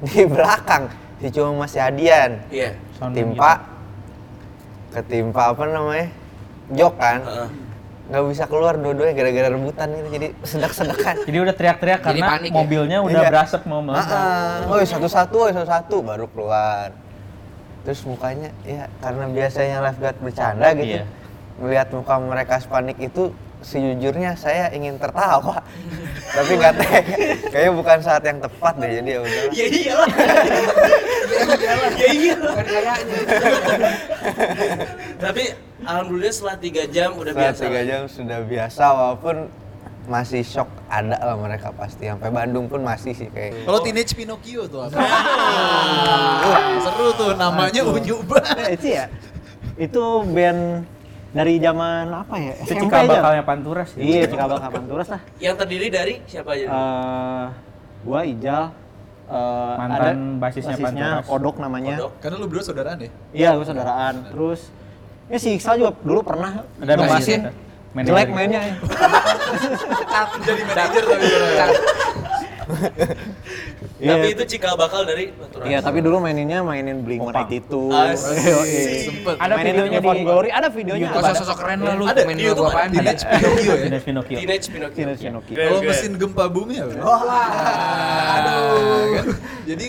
Di 0.04 0.22
belakang 0.24 0.82
si 1.16 1.26
cuma 1.30 1.50
masih 1.60 1.80
Adian. 1.80 2.30
iya. 2.50 2.74
Sound 2.92 3.14
Ketimpa 3.14 3.52
ketimpa 4.90 5.42
apa 5.48 5.62
namanya? 5.64 6.06
Jok 6.70 6.94
kan. 6.96 7.20
Heeh. 7.22 7.48
Nggak 8.10 8.22
bisa 8.26 8.44
keluar 8.44 8.74
dua-duanya 8.74 9.14
gara-gara 9.14 9.48
rebutan 9.48 9.86
ini 9.88 10.08
jadi 10.10 10.28
sedak-sedakan. 10.42 11.14
jadi 11.22 11.38
udah 11.40 11.54
teriak-teriak 11.54 12.00
Jadi 12.00 12.10
karena 12.18 12.26
panik 12.28 12.50
ya? 12.50 12.56
mobilnya 12.58 12.98
udah 13.00 13.22
Iya. 13.22 13.30
berasap 13.30 13.62
mau 13.64 13.78
meledak 13.80 14.10
Ah, 14.10 14.66
woi 14.66 14.82
satu-satu, 14.82 15.36
woi 15.40 15.52
satu-satu 15.54 15.96
baru 16.02 16.26
keluar. 16.26 16.90
Terus 17.80 18.02
mukanya 18.02 18.50
ya 18.60 18.90
karena 18.98 19.24
biasanya 19.24 19.76
lifeguard 19.80 20.18
bercanda 20.18 20.74
gitu. 20.74 20.98
Iya. 20.98 21.04
Melihat 21.56 21.88
muka 21.90 22.14
mereka 22.18 22.54
panik 22.66 22.98
itu 22.98 23.30
sejujurnya 23.60 24.34
saya 24.34 24.74
ingin 24.74 24.98
tertawa. 24.98 25.62
Tapi 26.36 26.52
nggak 26.58 26.74
tega. 26.76 27.16
Kayaknya 27.46 27.72
bukan 27.72 27.98
saat 28.00 28.22
yang 28.24 28.38
tepat 28.38 28.74
deh 28.74 28.90
jadi 28.90 29.06
ya 29.08 29.18
udah. 29.22 29.42
Ya 29.54 29.66
iyalah. 29.70 30.08
ya 32.00 32.08
iyalah. 32.10 32.54
Kayaknya. 32.66 33.18
Tapi 35.16 35.44
alhamdulillah 35.82 36.32
setelah 36.32 36.56
tiga 36.56 36.82
jam 36.86 37.10
udah 37.14 37.32
Setelah 37.32 37.52
biasa. 37.52 37.62
tiga 37.64 37.80
jam 37.84 38.00
sudah 38.06 38.38
biasa 38.44 38.84
walaupun 38.90 39.36
masih 40.10 40.42
shock 40.42 40.66
ada 40.90 41.16
lah 41.22 41.36
mereka 41.38 41.70
pasti 41.70 42.08
sampai 42.08 42.34
Bandung 42.34 42.66
pun 42.66 42.82
masih 42.82 43.14
sih 43.14 43.30
kayak 43.30 43.62
Kalau 43.62 43.78
Teenage 43.78 44.12
Pinocchio 44.12 44.66
tuh 44.66 44.88
apa? 44.88 44.98
Wah, 44.98 46.62
seru 46.82 47.08
tuh 47.14 47.30
namanya 47.38 47.80
unyu 47.86 48.18
banget. 48.26 48.56
Eh, 48.58 48.70
itu 48.74 48.86
ya. 48.90 49.04
Itu 49.78 50.26
band 50.26 50.82
dari 51.30 51.62
zaman 51.62 52.10
apa 52.10 52.34
ya? 52.42 52.54
itu 52.58 52.74
SMP 52.74 52.82
cikal 52.90 53.06
bakalnya 53.06 53.44
Panturas 53.46 53.88
ya 53.94 54.00
Iya, 54.02 54.22
cikal 54.26 54.48
bakal 54.50 54.70
Panturas 54.74 55.08
lah. 55.14 55.20
Yang 55.38 55.54
terdiri 55.62 55.86
dari 55.88 56.14
siapa 56.26 56.50
aja? 56.58 56.66
Eh, 56.66 57.46
gua 58.02 58.20
Ijal 58.26 58.64
eh, 59.30 59.74
Mantan 59.78 59.94
ada 59.94 60.10
basisnya 60.42 60.74
Panturas. 60.74 61.22
Kodok 61.22 61.56
namanya. 61.62 61.94
Kodok. 62.02 62.12
Karena 62.18 62.34
lu 62.34 62.46
berdua 62.50 62.64
saudaraan 62.66 62.98
ya? 62.98 63.10
Iya, 63.30 63.48
gue 63.54 63.66
saudaraan. 63.68 64.14
Terus 64.26 64.60
ya 65.30 65.38
si 65.38 65.54
Iksal 65.54 65.78
juga 65.78 65.94
dulu 66.00 66.20
pernah 66.20 66.66
ada 66.76 66.92
basisnya. 66.98 67.54
Jelek 67.92 68.30
mainnya 68.30 68.60
ya. 68.60 68.74
Jadi 70.40 70.62
manajer 70.64 71.02
tapi. 71.04 71.26
Iya. 74.00 74.16
Tapi 74.16 74.26
itu 74.32 74.44
cikal 74.46 74.78
bakal 74.78 75.04
dari 75.04 75.28
Iya, 75.60 75.82
tapi 75.82 76.00
dulu 76.00 76.22
maininnya 76.22 76.62
mainin 76.62 77.04
Blink 77.04 77.20
itu. 77.50 77.90
Asik. 77.90 79.10
Sempet. 79.10 79.36
Ada 79.36 79.52
mainin 79.52 79.74
videonya 79.76 80.00
di- 80.00 80.24
Glory, 80.24 80.48
ada 80.48 80.68
videonya. 80.70 81.08
Usah 81.12 81.34
sosok 81.36 81.56
keren 81.58 81.78
lah 81.82 81.94
lu 81.98 82.04
Ada, 82.06 82.20
main 82.24 82.32
di 82.32 82.46
YouTube 82.46 82.70
apaan. 82.70 82.88
ada. 82.88 83.12
Teenage 83.12 83.22
Pinocchio 83.26 83.68
ya? 83.68 83.76
Teenage 83.76 84.06
Pinocchio 84.06 84.36
Teenage 84.38 84.66
Pinocchio. 84.70 84.96
Teenage 84.96 85.20
Pinocchio. 85.20 85.52
Keren, 85.52 85.66
Kalau 85.68 85.80
mesin 85.84 86.12
gempa 86.16 86.44
bumi 86.48 86.74
apa? 86.78 86.94
Aduh. 88.30 89.34
Jadi 89.68 89.84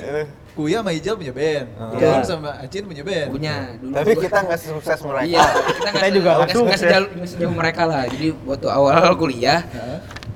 Kuya 0.52 0.84
sama 0.84 0.92
Ijal 0.92 1.16
punya 1.16 1.32
band. 1.32 1.66
Iya. 1.96 2.10
Lu 2.12 2.26
sama 2.28 2.50
Acin 2.60 2.84
punya 2.84 3.04
band. 3.04 3.28
Punya 3.32 3.56
dulu. 3.80 3.94
tapi 3.96 4.12
kita 4.20 4.38
nggak 4.44 4.60
sukses 4.60 5.00
mereka. 5.00 5.24
Iya, 5.24 5.44
kita 5.48 5.90
nggak 5.90 6.04
Kita 6.04 6.08
juga 6.12 6.30
nggak 6.36 6.50
sukses. 6.52 6.80
sejauh 6.82 7.08
nggak 7.08 7.30
sejauh 7.30 7.54
mereka 7.56 7.82
lah. 7.88 8.04
Jadi 8.06 8.28
waktu 8.44 8.68
awal 8.68 8.96
kuliah, 9.22 9.60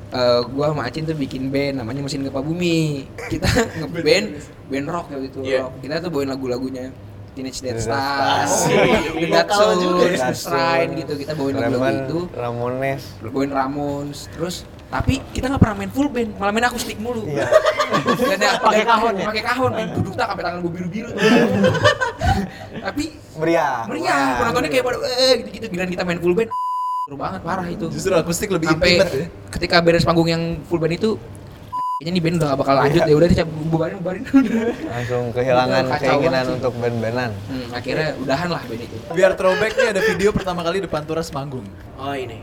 eh, 0.09 0.41
gua 0.49 0.65
sama 0.71 0.81
Acin 0.87 1.03
tuh 1.03 1.13
bikin 1.13 1.51
band 1.51 1.83
namanya 1.83 1.99
Mesin 1.99 2.23
Gempa 2.23 2.39
Bumi. 2.39 3.05
Kita 3.27 3.47
ngeband 3.83 4.27
band 4.71 4.85
rock 4.87 5.05
ya 5.11 5.17
gitu. 5.21 5.37
Iya. 5.43 5.59
rock. 5.63 5.73
Kita 5.79 5.93
tuh 5.99 6.09
bawain 6.09 6.29
lagu-lagunya 6.31 6.85
Teenage 7.35 7.59
Dead 7.59 7.75
Stars, 7.75 8.47
Stars. 8.47 8.71
The 9.11 9.27
Lokal 9.27 9.69
Datsun. 9.75 10.31
Shrine 10.33 10.91
gitu. 10.95 11.13
Kita 11.19 11.35
bawain 11.35 11.59
lagu-lagu 11.59 11.99
itu. 12.01 12.19
Ramones. 12.31 13.03
bawain 13.19 13.51
Ramones 13.51 14.31
terus 14.31 14.63
tapi 14.85 15.17
kita 15.29 15.45
nggak 15.47 15.59
pernah 15.59 15.75
main 15.75 15.89
full 15.89 16.07
band 16.07 16.29
malah 16.35 16.51
main 16.51 16.65
akustik 16.65 16.97
mulu 16.97 17.25
Iya. 17.25 17.45
Dan 18.31 18.39
ya, 18.39 18.51
Pakai 18.57 18.83
kahon 18.83 19.13
ya? 19.15 19.25
pakai 19.27 19.43
kahon 19.43 19.71
main 19.71 19.89
duduk 19.91 20.13
tak 20.13 20.27
sampai 20.27 20.43
tangan 20.43 20.59
gue 20.59 20.71
biru 20.71 20.87
biru 20.87 21.09
tapi 22.85 23.03
Meriah. 23.35 23.83
meriah 23.85 24.39
penontonnya 24.39 24.69
kayak 24.69 24.85
pada 24.85 24.97
eh 25.03 25.33
gitu 25.37 25.49
gitu 25.51 25.65
giliran 25.69 25.89
kita 25.89 26.03
main 26.03 26.19
full 26.19 26.31
band 26.31 26.49
seru 27.05 27.15
banget 27.15 27.41
parah 27.41 27.67
itu. 27.67 27.85
Justru 27.87 28.13
akustik 28.13 28.49
lebih 28.49 28.65
Sampai 28.67 28.97
intimate 28.97 29.13
ya. 29.13 29.25
ketika 29.51 29.77
beres 29.77 30.01
panggung 30.01 30.25
yang 30.25 30.41
full 30.65 30.77
band 30.77 30.95
itu 30.95 31.19
kayaknya 31.95 32.11
nih 32.11 32.21
band 32.21 32.35
udah 32.35 32.47
gak 32.47 32.59
bakal 32.59 32.75
lanjut 32.75 33.01
ya 33.03 33.15
udah 33.15 33.27
dicabut 33.27 33.55
bubarin 33.67 33.95
bubarin. 33.99 34.23
Langsung 34.93 35.23
kehilangan 35.29 35.83
keinginan 35.95 36.45
untuk 36.51 36.73
band-bandan. 36.75 37.31
hmm, 37.45 37.67
akhirnya 37.71 38.09
udahan 38.17 38.49
lah 38.49 38.61
band 38.63 38.81
itu. 38.81 38.95
Biar 39.11 39.31
throwback 39.33 39.71
nih 39.75 39.87
ada 39.91 40.01
video 40.03 40.29
pertama 40.31 40.61
kali 40.61 40.81
depan 40.81 41.01
Turas 41.03 41.29
manggung. 41.29 41.65
Oh 41.95 42.11
ini. 42.11 42.41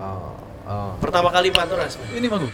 Oh, 0.00 0.34
oh. 0.64 0.92
Pertama 0.98 1.28
kali 1.28 1.48
Panturas. 1.48 1.98
Ini 2.08 2.26
manggung. 2.26 2.52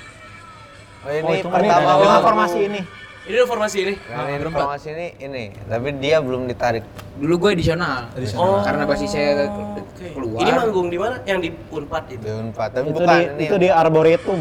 Oh, 0.98 1.10
ini 1.10 1.22
Oh, 1.22 1.32
itu 1.32 1.48
pertama 1.48 1.78
ini, 1.80 2.00
banget. 2.00 2.22
formasi 2.22 2.58
ini. 2.60 2.80
Ini 3.22 3.36
informasi 3.38 3.78
ini. 3.78 3.94
Nah, 4.08 4.24
ini 4.26 4.40
informasi 4.40 4.88
ini 4.88 5.06
ini, 5.20 5.44
tapi 5.64 5.88
dia 5.96 6.16
belum 6.18 6.48
ditarik. 6.48 6.80
Dulu 7.14 7.34
gue 7.38 7.50
edisional. 7.54 8.08
Edisional. 8.14 8.40
Oh. 8.40 8.60
Karena 8.60 8.82
basisnya 8.82 9.46
Oke. 9.46 10.06
keluar. 10.10 10.40
Ini 10.40 10.50
manggung 10.50 10.88
di 10.88 10.96
mana? 10.96 11.20
Yang 11.22 11.38
di 11.44 11.48
Unpad 11.68 12.04
itu. 12.08 12.24
Di 12.24 12.32
Unpad, 12.32 12.70
tapi 12.72 12.86
Itu 12.88 12.94
bukan 12.94 13.06
di 13.06 13.18
ini. 13.20 13.44
itu 13.44 13.56
di 13.60 13.68
Arboretum. 13.68 14.40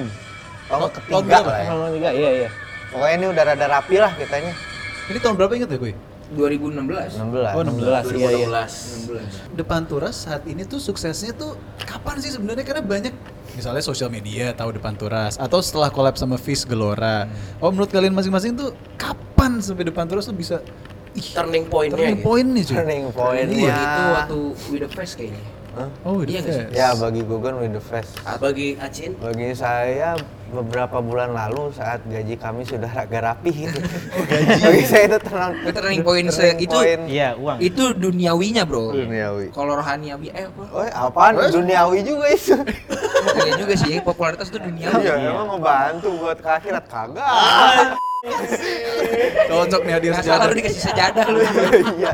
Oh, 0.68 0.78
Oh, 0.78 0.90
ketiga 0.90 1.40
lah 1.44 1.58
ya. 1.58 1.68
Kalau 1.68 1.88
tiga, 1.92 2.10
iya 2.12 2.30
iya. 2.38 2.50
Pokoknya 2.88 3.14
ini 3.14 3.26
udah 3.28 3.44
rada 3.46 3.66
rapi 3.68 3.96
lah 3.98 4.12
kitanya. 4.16 4.54
Ini 5.06 5.18
tahun 5.18 5.36
berapa 5.36 5.54
inget 5.54 5.70
ya 5.70 5.78
gue? 5.78 5.94
2016. 6.36 7.24
16. 7.24 7.56
Oh, 7.56 7.64
16. 7.64 8.12
Iya 8.20 8.30
iya. 8.36 8.48
2016. 8.52 9.56
Depan 9.56 9.82
Turas 9.88 10.16
saat 10.28 10.44
ini 10.44 10.68
tuh 10.68 10.80
suksesnya 10.82 11.32
tuh 11.32 11.56
kapan 11.80 12.20
sih 12.20 12.36
sebenarnya 12.36 12.68
karena 12.68 12.84
banyak 12.84 13.14
misalnya 13.56 13.80
sosial 13.82 14.12
media 14.12 14.52
tahu 14.52 14.76
Depan 14.76 14.94
Turas 15.00 15.40
atau 15.40 15.64
setelah 15.64 15.88
collab 15.88 16.20
sama 16.20 16.36
Fish 16.36 16.68
Gelora. 16.68 17.26
Oh 17.64 17.72
menurut 17.72 17.88
kalian 17.88 18.12
masing-masing 18.12 18.60
tuh 18.60 18.76
kapan 19.00 19.64
sampai 19.64 19.88
Depan 19.88 20.04
Turas 20.06 20.28
tuh 20.28 20.36
bisa 20.36 20.60
ih, 21.16 21.28
Turning 21.34 21.66
point-nya 21.66 21.98
turning 21.98 22.18
gitu. 22.20 22.28
point 22.28 22.48
nih 22.54 22.64
cuy. 22.68 22.76
Turning 22.78 23.04
point 23.16 23.48
Iya. 23.50 23.74
Itu 23.74 24.02
waktu 24.14 24.40
with 24.70 24.82
the 24.86 24.90
face 24.92 25.14
kayaknya. 25.16 25.42
Oh, 26.02 26.20
Iya 26.20 26.40
iya 26.40 26.42
sih? 26.42 26.66
Ya 26.72 26.90
bagi 26.94 27.22
Gugun 27.22 27.60
with 27.60 27.70
the 27.70 27.80
fest. 27.80 28.18
Bagi 28.38 28.74
Acin. 28.78 29.14
Bagi 29.16 29.54
saya 29.54 30.18
beberapa 30.48 30.98
bulan 31.00 31.32
lalu 31.32 31.70
saat 31.70 32.02
gaji 32.04 32.34
kami 32.34 32.64
sudah 32.64 32.90
agak 32.90 33.22
rapi 33.22 33.52
gitu. 33.54 33.78
Oh, 34.10 34.24
gaji. 34.24 34.58
Bagi 34.58 34.84
saya 34.84 35.04
itu 35.06 35.20
tenang. 35.20 35.52
Itu 35.60 35.70
turning 35.76 36.02
point 36.02 36.28
se- 36.28 36.42
Turning 36.50 36.60
itu 36.64 36.78
Iya, 37.08 37.30
uang. 37.36 37.58
itu 37.60 37.84
duniawinya 37.94 38.64
bro. 38.64 38.90
duniawi. 38.92 39.48
Kalau 39.52 39.74
rohaniawi 39.76 40.28
eh 40.32 40.46
apa? 40.46 40.64
Oh, 40.68 40.82
apaan? 40.82 41.34
Duniawi 41.48 42.00
juga 42.02 42.26
itu. 42.28 42.58
Iya 43.38 43.54
juga 43.56 43.74
sih, 43.76 44.02
popularitas 44.02 44.48
itu 44.48 44.58
duniawi. 44.58 44.98
Iya, 45.00 45.14
emang 45.30 45.48
ngebantu 45.52 46.10
buat 46.18 46.38
ke 46.38 46.50
akhirat 46.50 46.86
kagak. 46.88 47.28
Cocok 49.48 49.82
nih 49.84 49.94
hadir 49.94 50.12
sejadah. 50.16 50.46
lu 50.48 50.56
dikasih 50.56 50.82
sejadah 50.84 51.26
lu. 51.28 51.40
Iya. 51.98 52.12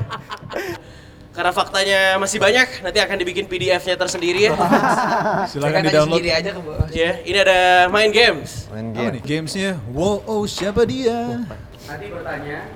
Karena 1.34 1.50
faktanya 1.50 2.22
masih 2.22 2.38
banyak, 2.38 2.86
nanti 2.86 3.00
akan 3.02 3.18
dibikin 3.18 3.50
PDF-nya 3.50 3.98
tersendiri 3.98 4.48
ya. 4.48 4.54
Silakan 5.50 5.82
di 5.82 5.90
download. 5.90 6.22
sendiri 6.22 6.30
aja 6.30 6.54
ke 6.54 6.62
bawah. 6.62 6.86
Ya, 6.94 7.18
ini 7.26 7.38
ada 7.42 7.90
main 7.90 8.14
games. 8.14 8.70
Main 8.70 8.94
Apa 8.94 9.02
game. 9.02 9.14
nih? 9.18 9.22
Gamesnya, 9.26 9.72
wow, 9.90 10.22
oh 10.30 10.46
siapa 10.46 10.86
dia? 10.86 11.42
Tadi 11.90 12.06
bertanya 12.14 12.70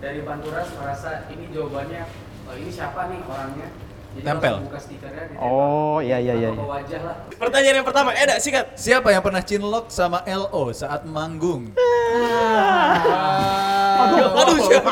dari 0.00 0.24
Panturas 0.24 0.72
merasa 0.80 1.28
ini 1.28 1.52
jawabannya 1.52 2.02
oh, 2.48 2.56
ini 2.56 2.70
siapa 2.72 3.12
nih 3.12 3.20
orangnya? 3.28 3.68
Jadi 4.16 4.24
Tempel. 4.24 4.54
buka 4.64 4.80
stikernya 4.80 5.22
di 5.28 5.34
Oh 5.36 6.00
iya 6.00 6.16
iya 6.16 6.32
iya. 6.32 6.48
Wajah 6.56 7.00
lah. 7.04 7.28
Pertanyaan 7.36 7.84
yang 7.84 7.90
pertama, 7.92 8.16
Eda, 8.16 8.40
sikat. 8.40 8.72
Siapa 8.72 9.12
yang 9.12 9.20
pernah 9.20 9.44
cinlok 9.44 9.92
sama 9.92 10.24
LO 10.24 10.72
saat 10.72 11.04
manggung? 11.04 11.76
Aduh, 11.76 13.75
aduh, 14.32 14.58
siapa? 14.60 14.90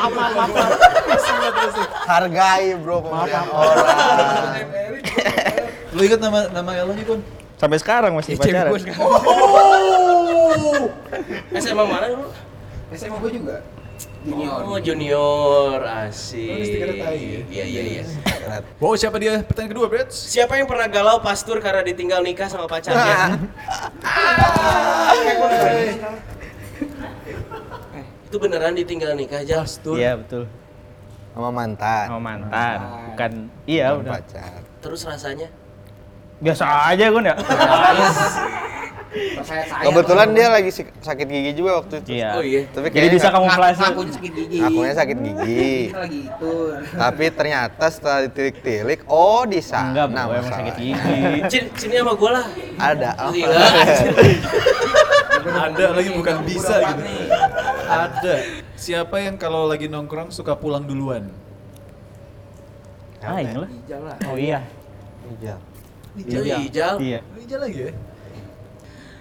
Hargai 2.05 2.75
bro 2.75 2.99
pemberian 2.99 3.45
orang. 3.49 3.77
Lu 5.91 6.01
inget 6.01 6.19
nama 6.19 6.39
nama 6.49 6.69
LO 6.83 6.93
nya 6.93 7.03
Kun? 7.03 7.19
Sampai 7.55 7.77
sekarang 7.79 8.11
masih 8.13 8.35
Cewek 8.35 8.51
pacaran. 8.51 8.71
sekarang. 8.75 8.99
SMA 11.55 11.83
mana 11.83 12.05
dulu? 12.09 12.27
SMA 12.91 13.17
gue 13.17 13.31
juga. 13.33 13.55
Junior. 14.25 14.59
Oh, 14.65 14.79
junior, 14.81 15.79
Oh, 15.79 16.03
asik. 16.03 16.97
ya? 16.97 17.05
Iya, 17.45 17.63
iya, 17.63 17.81
iya. 17.85 18.03
Wow, 18.75 18.97
siapa 18.97 19.21
dia? 19.21 19.39
Pertanyaan 19.39 19.71
kedua, 19.71 19.85
Brits. 19.85 20.17
Siapa 20.17 20.57
yang 20.57 20.65
pernah 20.65 20.89
galau 20.89 21.21
pas 21.21 21.37
tur 21.39 21.61
karena 21.61 21.79
ditinggal 21.79 22.19
nikah 22.19 22.49
sama 22.49 22.65
pacarnya? 22.65 23.37
Itu 28.25 28.35
beneran 28.37 28.73
ditinggal 28.73 29.13
nikah 29.13 29.41
aja? 29.41 29.61
Pastur. 29.61 29.95
Iya, 29.95 30.17
betul. 30.17 30.43
Sama 31.31 31.49
mantan. 31.51 32.05
Sama 32.07 32.21
mantan. 32.21 32.77
Bukan 33.11 33.31
iya 33.65 33.91
Bukan 33.91 34.01
udah. 34.01 34.13
pacar. 34.15 34.59
Terus 34.79 35.01
rasanya? 35.03 35.47
Biasa 36.37 36.63
aja 36.89 37.05
gue 37.07 37.21
ya. 37.21 37.35
Saya 39.45 39.63
Kebetulan 39.79 40.35
dia 40.35 40.51
lagi 40.51 40.67
sik- 40.67 40.91
sakit 40.99 41.23
gigi 41.23 41.55
juga 41.55 41.79
waktu 41.79 42.03
itu. 42.03 42.19
Iya. 42.19 42.29
Oh 42.35 42.43
iya. 42.43 42.67
Tapi 42.67 42.91
Jadi 42.91 43.07
bisa 43.09 43.31
kayaknya 43.31 43.47
kamuflase. 43.47 43.79
Ngakunya 43.79 44.11
sakit 44.11 44.31
gigi. 44.33 44.57
akunya 44.59 44.93
sakit 44.93 45.17
gigi. 45.17 45.71
Lagi 45.87 46.19
itu. 46.27 46.53
Tapi 46.91 47.23
ternyata 47.31 47.85
setelah 47.87 48.19
ditilik-tilik, 48.27 48.99
oh 49.07 49.47
di 49.47 49.63
sana 49.63 49.95
Enggak, 49.95 50.05
bro, 50.11 50.35
emang 50.35 50.51
sakit 50.51 50.75
gigi. 50.75 51.19
Cin, 51.51 51.63
sini 51.73 51.95
sama 51.95 52.13
gue 52.13 52.27
lah. 52.29 52.45
Ada. 52.75 53.09
Oh. 53.15 53.31
Gila. 53.31 53.55
Ada 55.45 55.85
lagi 55.93 56.09
bukan 56.11 56.35
bisa 56.43 56.73
gitu. 56.81 57.01
Ada. 57.85 58.35
Siapa 58.75 59.21
yang 59.21 59.37
kalau 59.37 59.69
lagi 59.69 59.85
nongkrong 59.85 60.33
suka 60.33 60.57
pulang 60.57 60.83
duluan? 60.83 61.29
Ah, 63.25 63.41
lah. 63.41 63.69
Ijal 63.69 64.01
lah. 64.05 64.17
Oh 64.29 64.37
iya. 64.37 64.61
Iya. 65.41 65.55
Ijal, 66.15 66.41
Ijal. 66.69 66.95
Iya. 67.01 67.19
Ijal 67.41 67.59
lagi 67.61 67.79
ya? 67.89 67.93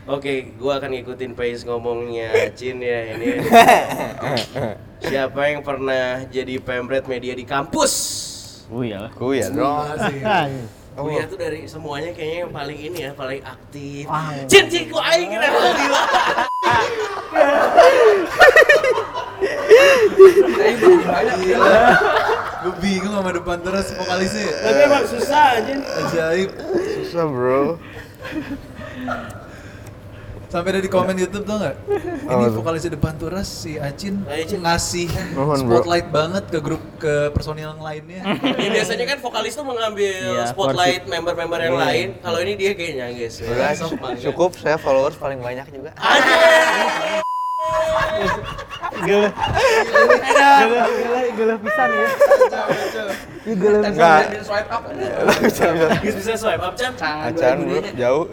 Oke, 0.04 0.52
gua 0.60 0.76
akan 0.76 1.00
ngikutin 1.00 1.32
pace 1.32 1.64
ngomongnya 1.64 2.52
Cin 2.52 2.84
ya 2.84 3.16
ini. 3.16 3.40
Siapa 5.08 5.40
yang 5.48 5.64
pernah 5.64 6.28
jadi 6.28 6.60
pemret 6.60 7.08
media 7.08 7.32
di 7.32 7.48
kampus? 7.48 7.92
Oh 8.72 8.80
iya 8.80 8.96
lah. 8.96 9.12
Ku 9.12 9.36
ya 9.36 9.52
dong. 9.52 9.84
Oh 10.96 11.12
iya 11.12 11.28
tuh 11.28 11.36
dari 11.36 11.68
semuanya 11.68 12.16
kayaknya 12.16 12.48
yang 12.48 12.52
paling 12.52 12.78
ini 12.80 12.98
ya, 13.04 13.12
paling 13.12 13.44
aktif. 13.44 14.08
Cin, 14.48 14.64
cin, 14.72 14.88
gua 14.88 15.04
aing 15.12 15.36
kira 15.36 15.48
gila. 15.52 16.00
Gue 22.64 22.74
bingung 22.80 23.14
sama 23.14 23.30
depan 23.32 23.58
terus 23.60 23.92
vokalisnya. 23.92 24.48
Tapi 24.64 24.80
emang 24.88 25.04
susah 25.04 25.46
Cin. 25.64 25.78
Ajaib. 25.84 26.50
Susah 27.04 27.24
bro. 27.28 27.76
Sampai 30.54 30.70
ada 30.70 30.78
di 30.78 30.86
komen 30.86 31.18
YouTube 31.18 31.42
tau 31.50 31.58
nggak? 31.58 31.76
Ini 32.30 32.44
tuh? 32.46 32.62
vokalisnya 32.62 32.94
depan 32.94 33.18
turas 33.18 33.50
si 33.50 33.74
Acin 33.74 34.22
Acin. 34.22 34.62
ngasih 34.62 35.10
Mohon, 35.34 35.66
bro. 35.66 35.82
spotlight 35.82 36.08
banget 36.14 36.44
ke 36.46 36.58
grup 36.62 36.78
ke 37.02 37.34
personil 37.34 37.74
yang 37.74 37.82
lainnya. 37.82 38.22
Ya, 38.38 38.70
biasanya 38.70 39.02
kan 39.02 39.18
vokalis 39.18 39.58
tuh 39.58 39.66
mengambil 39.66 40.14
Iya, 40.14 40.46
spotlight 40.54 41.10
member-member 41.10 41.58
yang 41.58 41.74
lain. 41.74 42.06
Kalau 42.22 42.38
ini 42.38 42.54
dia 42.54 42.70
kayaknya 42.78 43.10
guys. 43.10 43.34
Udah 43.42 43.74
cukup 44.30 44.54
saya 44.54 44.78
followers 44.78 45.18
paling 45.18 45.42
banyak 45.42 45.66
juga. 45.74 45.90
Gila. 49.04 49.28
Gila, 50.34 50.82
gila, 50.86 51.20
gila 51.36 51.54
pisan 51.60 51.88
ya. 51.92 52.08
Enggak. 53.84 54.20
Swipe 54.40 54.70
up. 54.72 54.82
Bisa 55.44 55.64
bisa. 55.76 55.88
Guys, 56.00 56.14
bisa 56.16 56.32
swipe 56.38 56.64
up 56.64 56.74
Chan. 56.78 56.92
Acan 57.00 57.56
jauh. 57.98 58.24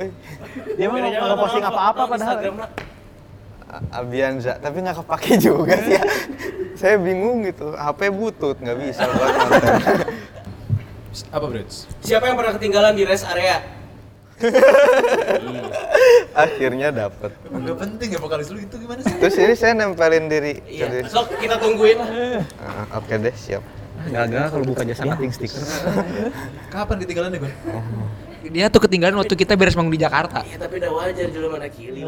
Dia 0.75 0.85
mah 0.87 0.95
Bedanya 0.99 1.09
nggak 1.11 1.27
sama 1.27 1.35
posting 1.39 1.65
apa-apa 1.65 2.03
padahal. 2.07 2.37
Abianza, 3.91 4.59
tapi 4.59 4.83
nggak 4.83 4.99
kepake 4.99 5.39
juga 5.39 5.75
sih 5.79 5.95
ya. 5.95 6.03
Saya 6.75 6.99
bingung 6.99 7.47
gitu, 7.47 7.71
HP 7.71 8.11
butut 8.11 8.59
nggak 8.59 8.77
bisa 8.79 9.07
buat 9.07 9.31
konten. 9.31 9.75
Apa 11.31 11.45
Brits? 11.47 11.87
Siapa 12.03 12.27
yang 12.27 12.35
pernah 12.39 12.55
ketinggalan 12.55 12.95
di 12.95 13.03
rest 13.07 13.27
area? 13.27 13.63
Akhirnya 16.31 16.89
dapet. 16.95 17.31
Emang 17.43 17.67
gak 17.67 17.77
penting 17.83 18.09
ya 18.15 18.19
vokalis 18.19 18.47
lu 18.55 18.59
itu 18.63 18.75
gimana 18.79 18.99
sih? 19.03 19.15
Terus 19.19 19.35
ini 19.35 19.55
saya 19.59 19.73
nempelin 19.75 20.31
diri. 20.31 20.63
Iya. 20.63 20.85
diri. 20.87 21.07
Sok 21.11 21.35
kita 21.37 21.59
tungguin 21.59 21.97
lah. 21.99 22.09
Ah, 22.63 22.99
Oke 22.99 23.19
deh, 23.19 23.35
siap. 23.35 23.63
Gagal 24.01 24.49
kalau 24.49 24.65
buka 24.65 24.81
jasa 24.81 25.05
cutting 25.05 25.29
stiker. 25.29 25.61
Kapan 26.73 26.95
ketinggalan 27.05 27.29
nih 27.37 27.39
Gun? 27.45 27.53
Dia 28.49 28.65
tuh 28.73 28.81
ketinggalan 28.81 29.13
waktu 29.21 29.37
kita 29.37 29.53
beres 29.53 29.77
manggung 29.77 29.93
di 29.93 30.01
Jakarta. 30.01 30.41
Iya 30.41 30.57
tapi 30.57 30.81
udah 30.81 30.91
wajar 30.97 31.29
dulu 31.29 31.47
mana 31.53 31.69
kili. 31.69 32.01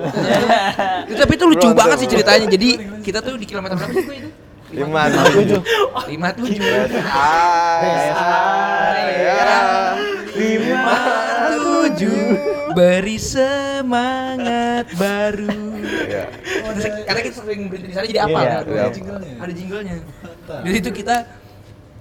Itu 1.05 1.19
tapi 1.21 1.33
itu 1.37 1.45
lucu 1.45 1.67
banget 1.77 1.97
sih 2.01 2.09
ceritanya. 2.09 2.49
Jadi 2.49 2.69
kita 3.05 3.21
tuh 3.21 3.37
di 3.37 3.45
kilometer 3.45 3.77
berapa 3.77 3.93
sih 3.93 4.01
itu? 4.01 4.29
Lima 4.73 5.05
tujuh. 5.05 5.61
Lima 6.09 6.29
tujuh. 6.33 6.65
Ah, 7.05 7.85
Lima 10.33 10.97
tujuh 11.93 12.17
beri 12.73 13.21
semangat 13.21 14.89
baru. 14.97 15.77
ya. 16.10 16.25
Karena 17.06 17.21
kita 17.21 17.36
sering 17.38 17.69
berhenti 17.69 17.88
di 17.89 17.95
sana 17.95 18.06
jadi 18.10 18.21
apa? 18.25 18.39
Iya, 18.41 18.56
Ada 18.58 18.71
iya. 18.73 18.86
jinglenya. 18.89 19.34
Ada 19.38 19.53
jinglenya. 19.53 19.95
Jadi 20.65 20.77
itu 20.82 20.89
kita 20.89 21.15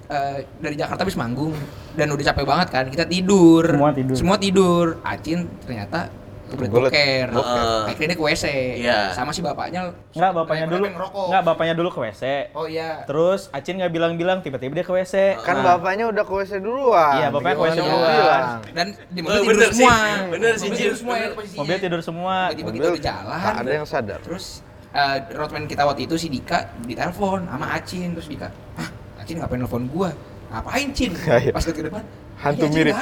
eh, 0.09 0.39
dari 0.59 0.77
Jakarta 0.81 1.05
habis 1.05 1.19
manggung 1.21 1.53
dan 1.93 2.09
udah 2.09 2.25
capek 2.25 2.45
banget 2.49 2.69
kan 2.73 2.85
kita 2.89 3.05
tidur 3.05 3.69
Semua 3.69 3.93
tidur. 3.93 4.15
semua 4.17 4.37
tidur 4.41 4.87
Acin 5.05 5.45
ternyata 5.61 6.09
kebelet 6.53 6.71
boker 6.71 7.27
Heeh. 7.33 7.81
akhirnya 7.89 8.13
ke 8.13 8.23
WC 8.23 8.45
Iya. 8.79 9.11
sama 9.11 9.31
si 9.31 9.41
bapaknya 9.41 9.89
Enggak, 10.13 10.33
bapaknya 10.35 10.67
dulu. 10.67 10.85
Enggak, 10.85 11.43
bapaknya 11.43 11.75
dulu 11.75 11.89
ke 11.89 11.99
WC. 12.03 12.23
oh 12.53 12.65
iya 12.65 13.03
Terus 13.03 13.49
Acin 13.49 13.75
nggak 13.75 13.89
bilang-bilang, 13.89 14.39
tiba-tiba 14.39 14.73
dia 14.75 14.83
ke 14.83 14.93
WC. 14.93 15.41
Kan 15.41 15.59
Nah, 15.59 15.75
bapaknya 15.75 16.05
udah 16.07 16.21
ke 16.21 16.33
WC 16.35 16.53
duluan. 16.59 17.17
Iya, 17.17 17.29
bapaknya 17.29 17.55
ke 17.55 17.65
WC 17.65 17.77
Gimana 17.79 17.89
duluan. 17.89 18.43
dan 18.71 18.87
di 19.07 19.21
Oh, 19.21 19.25
mobil 19.25 19.41
tidur 19.41 19.49
bener 19.51 19.67
sih. 19.67 19.81
semua 19.81 19.97
Bener 20.29 20.53
sih, 20.55 20.69
tidur 20.71 20.95
semua 20.95 21.15
ya 21.17 21.29
mobil 21.55 21.77
tidur 21.79 22.01
semua. 22.01 22.35
tiba-tiba 22.53 22.85
kita 22.91 23.03
jalan 23.03 23.41
ada 23.57 23.71
yang 23.73 23.87
sadar. 23.87 24.21
terus 24.21 24.61
eh, 24.91 25.17
roadman 25.33 25.65
kita 25.65 25.83
waktu 25.83 26.05
itu 26.05 26.15
si 26.15 26.29
Dika 26.29 26.59
ditelepon 26.83 27.45
sama 27.45 27.67
Acin 27.73 28.13
terus 28.13 28.29
Dika 28.29 28.53
ah 28.77 28.89
Acin 29.17 29.41
ngapain 29.41 29.57
nelfon 29.57 29.89
gua 29.89 30.13
ngapain 30.51 30.93
Cin 30.93 31.17
Iya. 31.41 31.49
pas 31.49 31.65
ke 31.65 31.81
depan 31.81 32.05
Hantu 32.39 32.61
"Iya, 32.61 32.69
Cin, 32.69 32.77
mirip." 32.77 32.97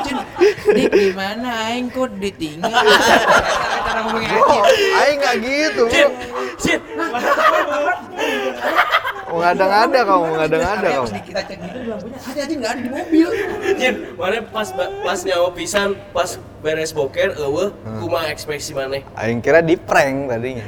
Ada." 0.00 0.22
Dik 0.68 0.90
gimana 0.92 1.48
aing 1.66 1.86
kok 1.88 2.10
ditinggal 2.16 2.70
cara 3.80 4.00
ngomongin 4.02 4.30
Oh, 4.38 4.62
aing 4.96 5.16
nggak 5.18 5.36
gitu. 5.40 5.82
Cin, 5.88 6.08
Cin, 6.56 6.80
Ngada-ngada 9.28 10.00
kamu, 10.02 10.26
ngada-ngada 10.34 10.86
kamu. 10.90 11.08
kita 11.20 11.40
cek 11.44 11.58
gitu 11.60 11.78
lampunya 11.86 12.16
ada 12.18 12.40
Acin 12.40 12.56
nggak 12.58 12.72
ada 12.72 12.80
di 12.80 12.88
mobil 12.90 13.28
Jin, 13.76 13.94
mana 14.16 14.38
pas 14.42 14.68
pas 14.74 15.18
nyawa 15.22 15.48
pisan, 15.52 15.88
pas 16.10 16.30
beres 16.58 16.90
boker, 16.90 17.36
eueuh, 17.36 17.70
Hmm. 17.78 18.00
kumaha 18.00 18.26
ekspresi 18.28 18.72
maneh. 18.72 19.04
Aing 19.14 19.38
kira 19.38 19.60
di 19.60 19.76
prank 19.76 20.28
tadinya. 20.28 20.64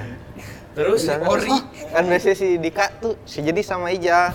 Terus 0.71 1.09
Ori. 1.09 1.51
"Oh, 1.51 1.61
kan 1.90 2.05
biasanya 2.05 2.37
si 2.37 2.49
Dika 2.57 2.93
tuh 2.95 3.19
si 3.25 3.40
jadi 3.40 3.59
sama 3.61 3.90
Ija 3.90 4.33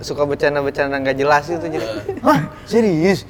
suka 0.00 0.24
bercanda-bercanda 0.24 0.98
nggak 0.98 1.14
jelas 1.16 1.46
itu 1.46 1.66
jadi 1.68 1.86
hah 2.20 2.38
serius 2.64 3.22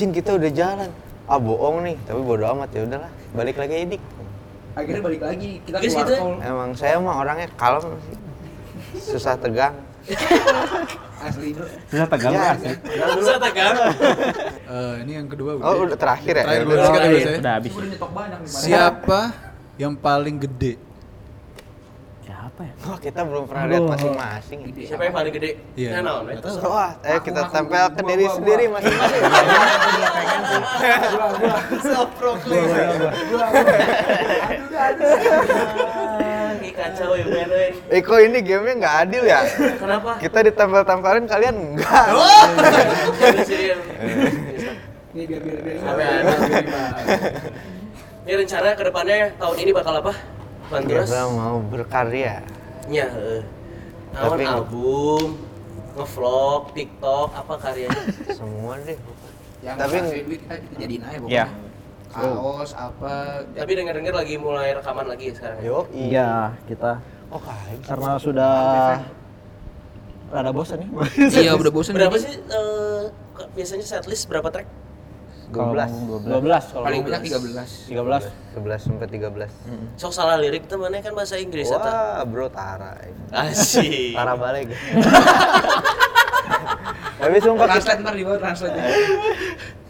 Cin 0.00 0.10
kita 0.10 0.32
udah 0.32 0.48
jalan 0.48 0.88
ah 1.26 1.36
bohong 1.36 1.84
nih 1.84 1.96
tapi 2.02 2.24
bodo 2.24 2.48
amat 2.48 2.72
ya 2.72 2.88
udahlah 2.88 3.12
balik 3.30 3.54
lagi 3.54 3.84
Dik 3.86 4.02
akhirnya 4.72 5.02
balik 5.04 5.20
lagi 5.20 5.50
kita 5.60 5.76
Guys, 5.76 5.92
keluar 5.92 6.00
gitu 6.00 6.10
ya? 6.10 6.18
tol 6.18 6.32
emang 6.40 6.70
saya 6.72 6.96
mah 6.96 7.20
orangnya 7.20 7.48
kalem 7.54 7.84
sih 8.00 8.16
susah 9.12 9.36
tegang 9.36 9.76
asli 11.20 11.52
bro 11.52 11.68
Bisa 11.84 12.08
tegang 12.08 12.32
Ya, 12.32 12.40
nggak 12.40 12.56
sih? 12.56 12.74
bisa 13.12 13.34
tegang. 13.36 13.74
Eh, 14.64 14.94
ini 15.04 15.12
yang 15.12 15.28
kedua 15.28 15.60
oh 15.60 15.84
udah 15.84 15.98
terakhir 15.98 16.32
ya 16.32 16.44
Terakhir 16.48 16.64
Ya 16.64 16.64
udah. 16.64 17.36
Udah 17.36 17.52
habis. 17.60 17.70
udah 17.70 17.88
nyetok 17.92 18.10
banyak 18.10 18.38
nih 18.40 18.48
Bang. 18.48 18.62
Siapa 18.64 19.20
yang 19.76 19.94
paling 19.94 20.36
gede? 20.40 20.72
Siapa 22.50 22.66
ya? 22.66 22.74
Wah, 22.82 22.98
kita 22.98 23.20
belum 23.22 23.46
pernah 23.46 23.64
lihat 23.70 23.86
masing-masing 23.94 24.58
Siapa 24.82 25.02
yang 25.06 25.14
paling 25.14 25.32
gede? 25.38 25.50
Iya. 25.78 25.90
Nah, 25.94 26.02
naon, 26.02 26.22
Nggak 26.34 26.50
eh? 26.50 26.66
Wah, 26.66 26.90
ayo 27.06 27.18
kita 27.22 27.42
tempel 27.46 27.86
ke 27.94 28.02
gua, 28.02 28.10
diri 28.10 28.26
gua, 28.26 28.34
sendiri 28.34 28.64
gua. 28.66 28.74
masing-masing. 28.74 29.22
Ih, 36.60 36.72
kacau 36.74 37.14
ya, 37.14 37.24
men, 37.30 37.50
euy. 37.54 37.70
Eh 37.86 38.00
kok 38.02 38.18
ini 38.18 38.38
gamenya 38.42 38.74
nggak 38.82 38.96
adil 39.06 39.22
ya? 39.30 39.40
Kenapa? 39.78 40.10
Kita 40.18 40.38
ditempel-tempelin 40.42 41.26
kalian 41.30 41.54
enggak. 41.54 42.06
Nih, 45.14 45.22
biar 45.22 45.42
biar 45.46 45.60
biar. 45.62 45.78
Ini 48.26 48.32
rencana 48.42 48.74
ke 48.74 48.82
depannya 48.82 49.30
tahun 49.38 49.56
ini 49.62 49.70
bakal 49.70 50.02
apa? 50.02 50.39
Panturas? 50.70 51.04
Kita 51.04 51.22
mau 51.28 51.58
berkarya. 51.60 52.34
Nya, 52.86 53.06
heeh. 53.08 53.42
Tapi- 54.10 54.46
album, 54.46 55.38
ngevlog, 55.92 56.70
TikTok, 56.72 57.28
apa 57.32 57.54
karyanya? 57.56 58.02
Semua 58.38 58.78
deh. 58.80 58.98
yang 59.60 59.76
Tapi- 59.76 60.00
kita, 60.00 60.54
kita 60.56 60.74
jadiin 60.78 61.02
aja 61.04 61.18
pokoknya 61.18 61.36
Iya. 61.36 61.46
kaos 62.08 62.72
apa 62.72 63.12
Tapi 63.52 63.72
denger-denger 63.76 64.14
lagi 64.16 64.34
mulai 64.34 64.72
rekaman 64.72 65.04
lagi 65.04 65.24
ya 65.26 65.34
sekarang. 65.36 65.56
ya? 65.58 65.62
Yo, 65.62 65.78
Iya, 65.92 66.30
kita 66.64 66.90
Oh, 67.28 67.38
kayak 67.38 67.78
karena 67.84 68.12
sudah 68.16 68.54
rada 70.28 70.50
bosan 70.50 70.80
nih. 70.80 70.88
iya 71.36 71.52
udah 71.52 71.70
bosen 71.70 71.92
Berapa 71.92 72.16
sih 72.16 72.40
ke- 73.30 73.50
biasanya 73.52 73.84
setlist 73.84 74.26
berapa 74.26 74.48
track? 74.48 74.66
12. 75.50 76.30
12 76.30 76.72
kalau 76.72 76.84
paling 76.86 77.02
12. 77.02 77.06
banyak 77.06 77.22
13 77.26 77.90
13. 77.90 78.56
11 78.56 78.80
sampai 78.80 79.06
13. 79.06 79.50
Sok 79.98 80.12
salah 80.14 80.36
lirik 80.38 80.64
tuh 80.66 80.78
mana 80.78 80.98
kan 80.98 81.12
bahasa 81.12 81.36
Inggris. 81.36 81.66
Wah, 81.66 82.22
bro 82.24 82.46
Tara. 82.48 82.96
Asik. 83.30 84.14
Tara 84.14 84.34
balik. 84.34 84.70
Tapi 87.20 87.36
sumpah 87.36 87.66
translate 87.68 88.00
ntar 88.00 88.14
di 88.16 88.24
bawah 88.24 88.40
translate 88.40 88.72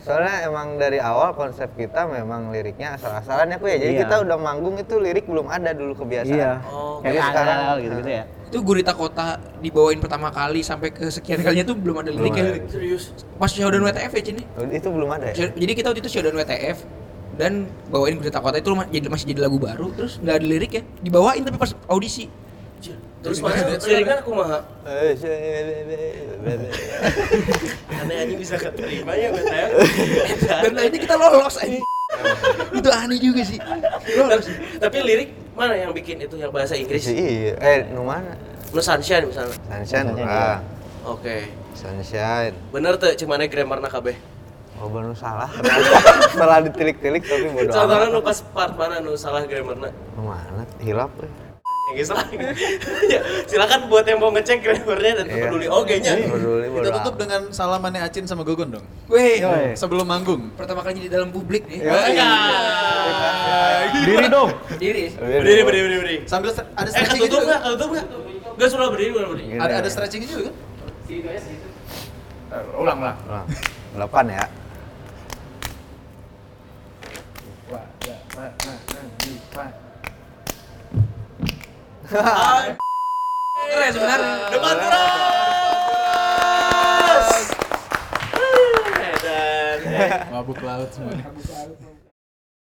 soalnya 0.01 0.49
emang 0.49 0.81
dari 0.81 0.97
awal 0.97 1.37
konsep 1.37 1.71
kita 1.77 2.09
memang 2.09 2.49
liriknya 2.49 2.97
asal-asalan 2.97 3.53
ya 3.53 3.57
aku 3.61 3.69
ya. 3.69 3.77
Jadi 3.79 3.93
Iya. 3.95 4.03
kita 4.03 4.15
udah 4.25 4.37
manggung 4.41 4.75
itu 4.75 4.97
lirik 4.97 5.29
belum 5.29 5.47
ada 5.47 5.71
dulu 5.71 5.93
kebiasaan. 5.95 6.35
Iya. 6.35 6.53
Oh, 6.67 6.99
Kayak 6.99 7.13
jadi 7.13 7.21
sekarang- 7.23 7.61
angel 7.61 7.77
gitu-gitu 7.79 8.11
ya. 8.11 8.25
Itu 8.51 8.59
gurita 8.61 8.91
kota 8.93 9.39
dibawain 9.59 9.97
pertama 9.97 10.27
kali 10.29 10.59
sampai 10.61 10.91
ke 10.91 11.07
sekian 11.07 11.39
kalinya 11.39 11.63
tuh 11.65 11.79
belum 11.79 12.03
ada 12.03 12.11
liriknya. 12.11 12.67
Serius. 12.67 13.15
pas 13.39 13.47
showdown 13.47 13.87
WTF 13.87 14.11
ya 14.11 14.23
Cini 14.25 14.43
Oh, 14.59 14.67
Itu 14.67 14.91
belum 14.91 15.07
ada 15.09 15.31
ya? 15.31 15.55
jadi 15.55 15.73
kita 15.73 15.87
waktu 15.89 16.03
itu 16.03 16.11
showdown 16.11 16.35
WTF 16.35 16.83
dan 17.39 17.53
bawain 17.87 18.19
gurita 18.19 18.43
kota 18.43 18.59
itu 18.59 18.75
jadi 18.91 19.07
masih 19.07 19.27
jadi 19.31 19.41
lagu 19.41 19.57
baru 19.57 19.95
terus 19.95 20.19
nggak 20.19 20.35
ada 20.35 20.45
lirik 20.45 20.73
ya 20.75 20.83
dibawain 20.99 21.41
tapi 21.41 21.57
pas 21.57 21.71
audisi 21.87 22.27
Terus 23.21 23.45
mana 23.45 23.77
liriknya 23.77 24.25
kumaha? 24.25 24.65
Eh, 24.89 25.13
Aneh 27.93 28.17
aja 28.19 28.35
bisa 28.35 28.57
keterima 28.57 29.13
ya 29.13 29.29
BTF. 29.29 29.71
dan 30.41 30.73
akhirnya 30.73 31.01
kita 31.01 31.15
lolos 31.15 31.57
aja 31.61 31.79
itu 32.73 32.89
aneh 32.91 33.19
juga 33.21 33.43
sih 33.45 33.59
lolos 34.17 34.49
Tapi 34.81 34.97
lirik 35.01 35.29
mana 35.61 35.77
yang 35.77 35.93
bikin 35.93 36.17
itu 36.25 36.41
yang 36.41 36.49
bahasa 36.49 36.73
Inggris? 36.73 37.05
Iya, 37.05 37.53
eh, 37.61 37.79
nu 37.93 38.09
mana? 38.09 38.33
Nu 38.73 38.81
Sunshine 38.81 39.29
misalnya. 39.29 39.53
Sunshine, 39.69 40.17
ah. 40.25 40.65
Oke. 41.05 41.53
Sunshine. 41.77 42.57
Bener 42.73 42.97
tuh 42.97 43.13
cemana 43.13 43.45
grammarna 43.45 43.93
kabeh. 43.93 44.17
Oh, 44.81 44.89
baru 44.89 45.13
salah. 45.13 45.53
Setelah 46.33 46.65
ditilik-tilik 46.65 47.21
tapi 47.21 47.53
bodo 47.53 47.69
Contohnya 47.69 48.09
nu 48.09 48.25
pas 48.25 48.41
part 48.41 48.73
mana 48.81 48.97
nu 49.05 49.13
salah 49.13 49.45
grammarna? 49.45 49.93
Nu 50.17 50.33
mana? 50.33 50.65
Hilap 50.81 51.13
eh. 51.21 51.29
Yang 51.93 52.17
salah. 52.17 52.25
ya, 53.13 53.21
silakan 53.45 53.93
buat 53.93 54.09
yang 54.09 54.17
mau 54.17 54.33
ngecek 54.33 54.65
grammarnya 54.65 55.13
dan 55.21 55.27
Iya. 55.29 55.45
peduli 55.45 55.67
oge 55.69 55.97
nya. 56.01 56.17
Peduli 56.17 56.67
bodo 56.73 56.85
Kita 56.89 56.99
tutup 57.05 57.15
dengan 57.21 57.41
salamannya 57.53 58.01
Acin 58.01 58.25
sama 58.25 58.41
Gogon 58.41 58.81
dong. 58.81 58.87
Weh. 59.13 59.45
Sebelum 59.77 60.09
manggung. 60.09 60.49
pertama 60.57 60.81
kali 60.81 61.05
di 61.05 61.11
dalam 61.13 61.29
publik 61.29 61.69
nih. 61.69 61.85
Diri 64.01 64.27
dong. 64.29 64.51
Diri. 64.79 65.03
Berdiri, 65.13 65.61
berdiri, 65.63 65.83
berdiri, 65.85 65.99
berdiri. 66.01 66.19
Sambil 66.27 66.51
ada 66.53 66.63
Eh, 66.83 66.93
stretching 66.93 67.21
ketutup 67.21 67.31
juga. 67.37 67.47
nggak? 67.47 67.61
Ketutup 67.65 67.89
nggak? 67.91 68.07
Nggak 68.57 68.69
suruh 68.71 68.89
berdiri, 68.93 69.11
suruh 69.13 69.29
berdiri. 69.33 69.59
Ada 69.59 69.75
ada 69.81 69.89
stretchingnya 69.91 70.29
juga 70.29 70.43
kan? 70.49 70.55
Situ. 71.11 71.69
Ulang 72.77 72.99
ulang. 72.99 73.17
Ulang. 73.27 73.47
Delapan 73.95 74.25
ya. 74.31 74.45
Keren 83.71 83.91
sebenarnya. 83.95 84.35
Depan 84.51 84.75
terus. 84.77 84.99
Mabuk 90.33 90.59
laut 90.65 90.91
semuanya. 90.91 91.25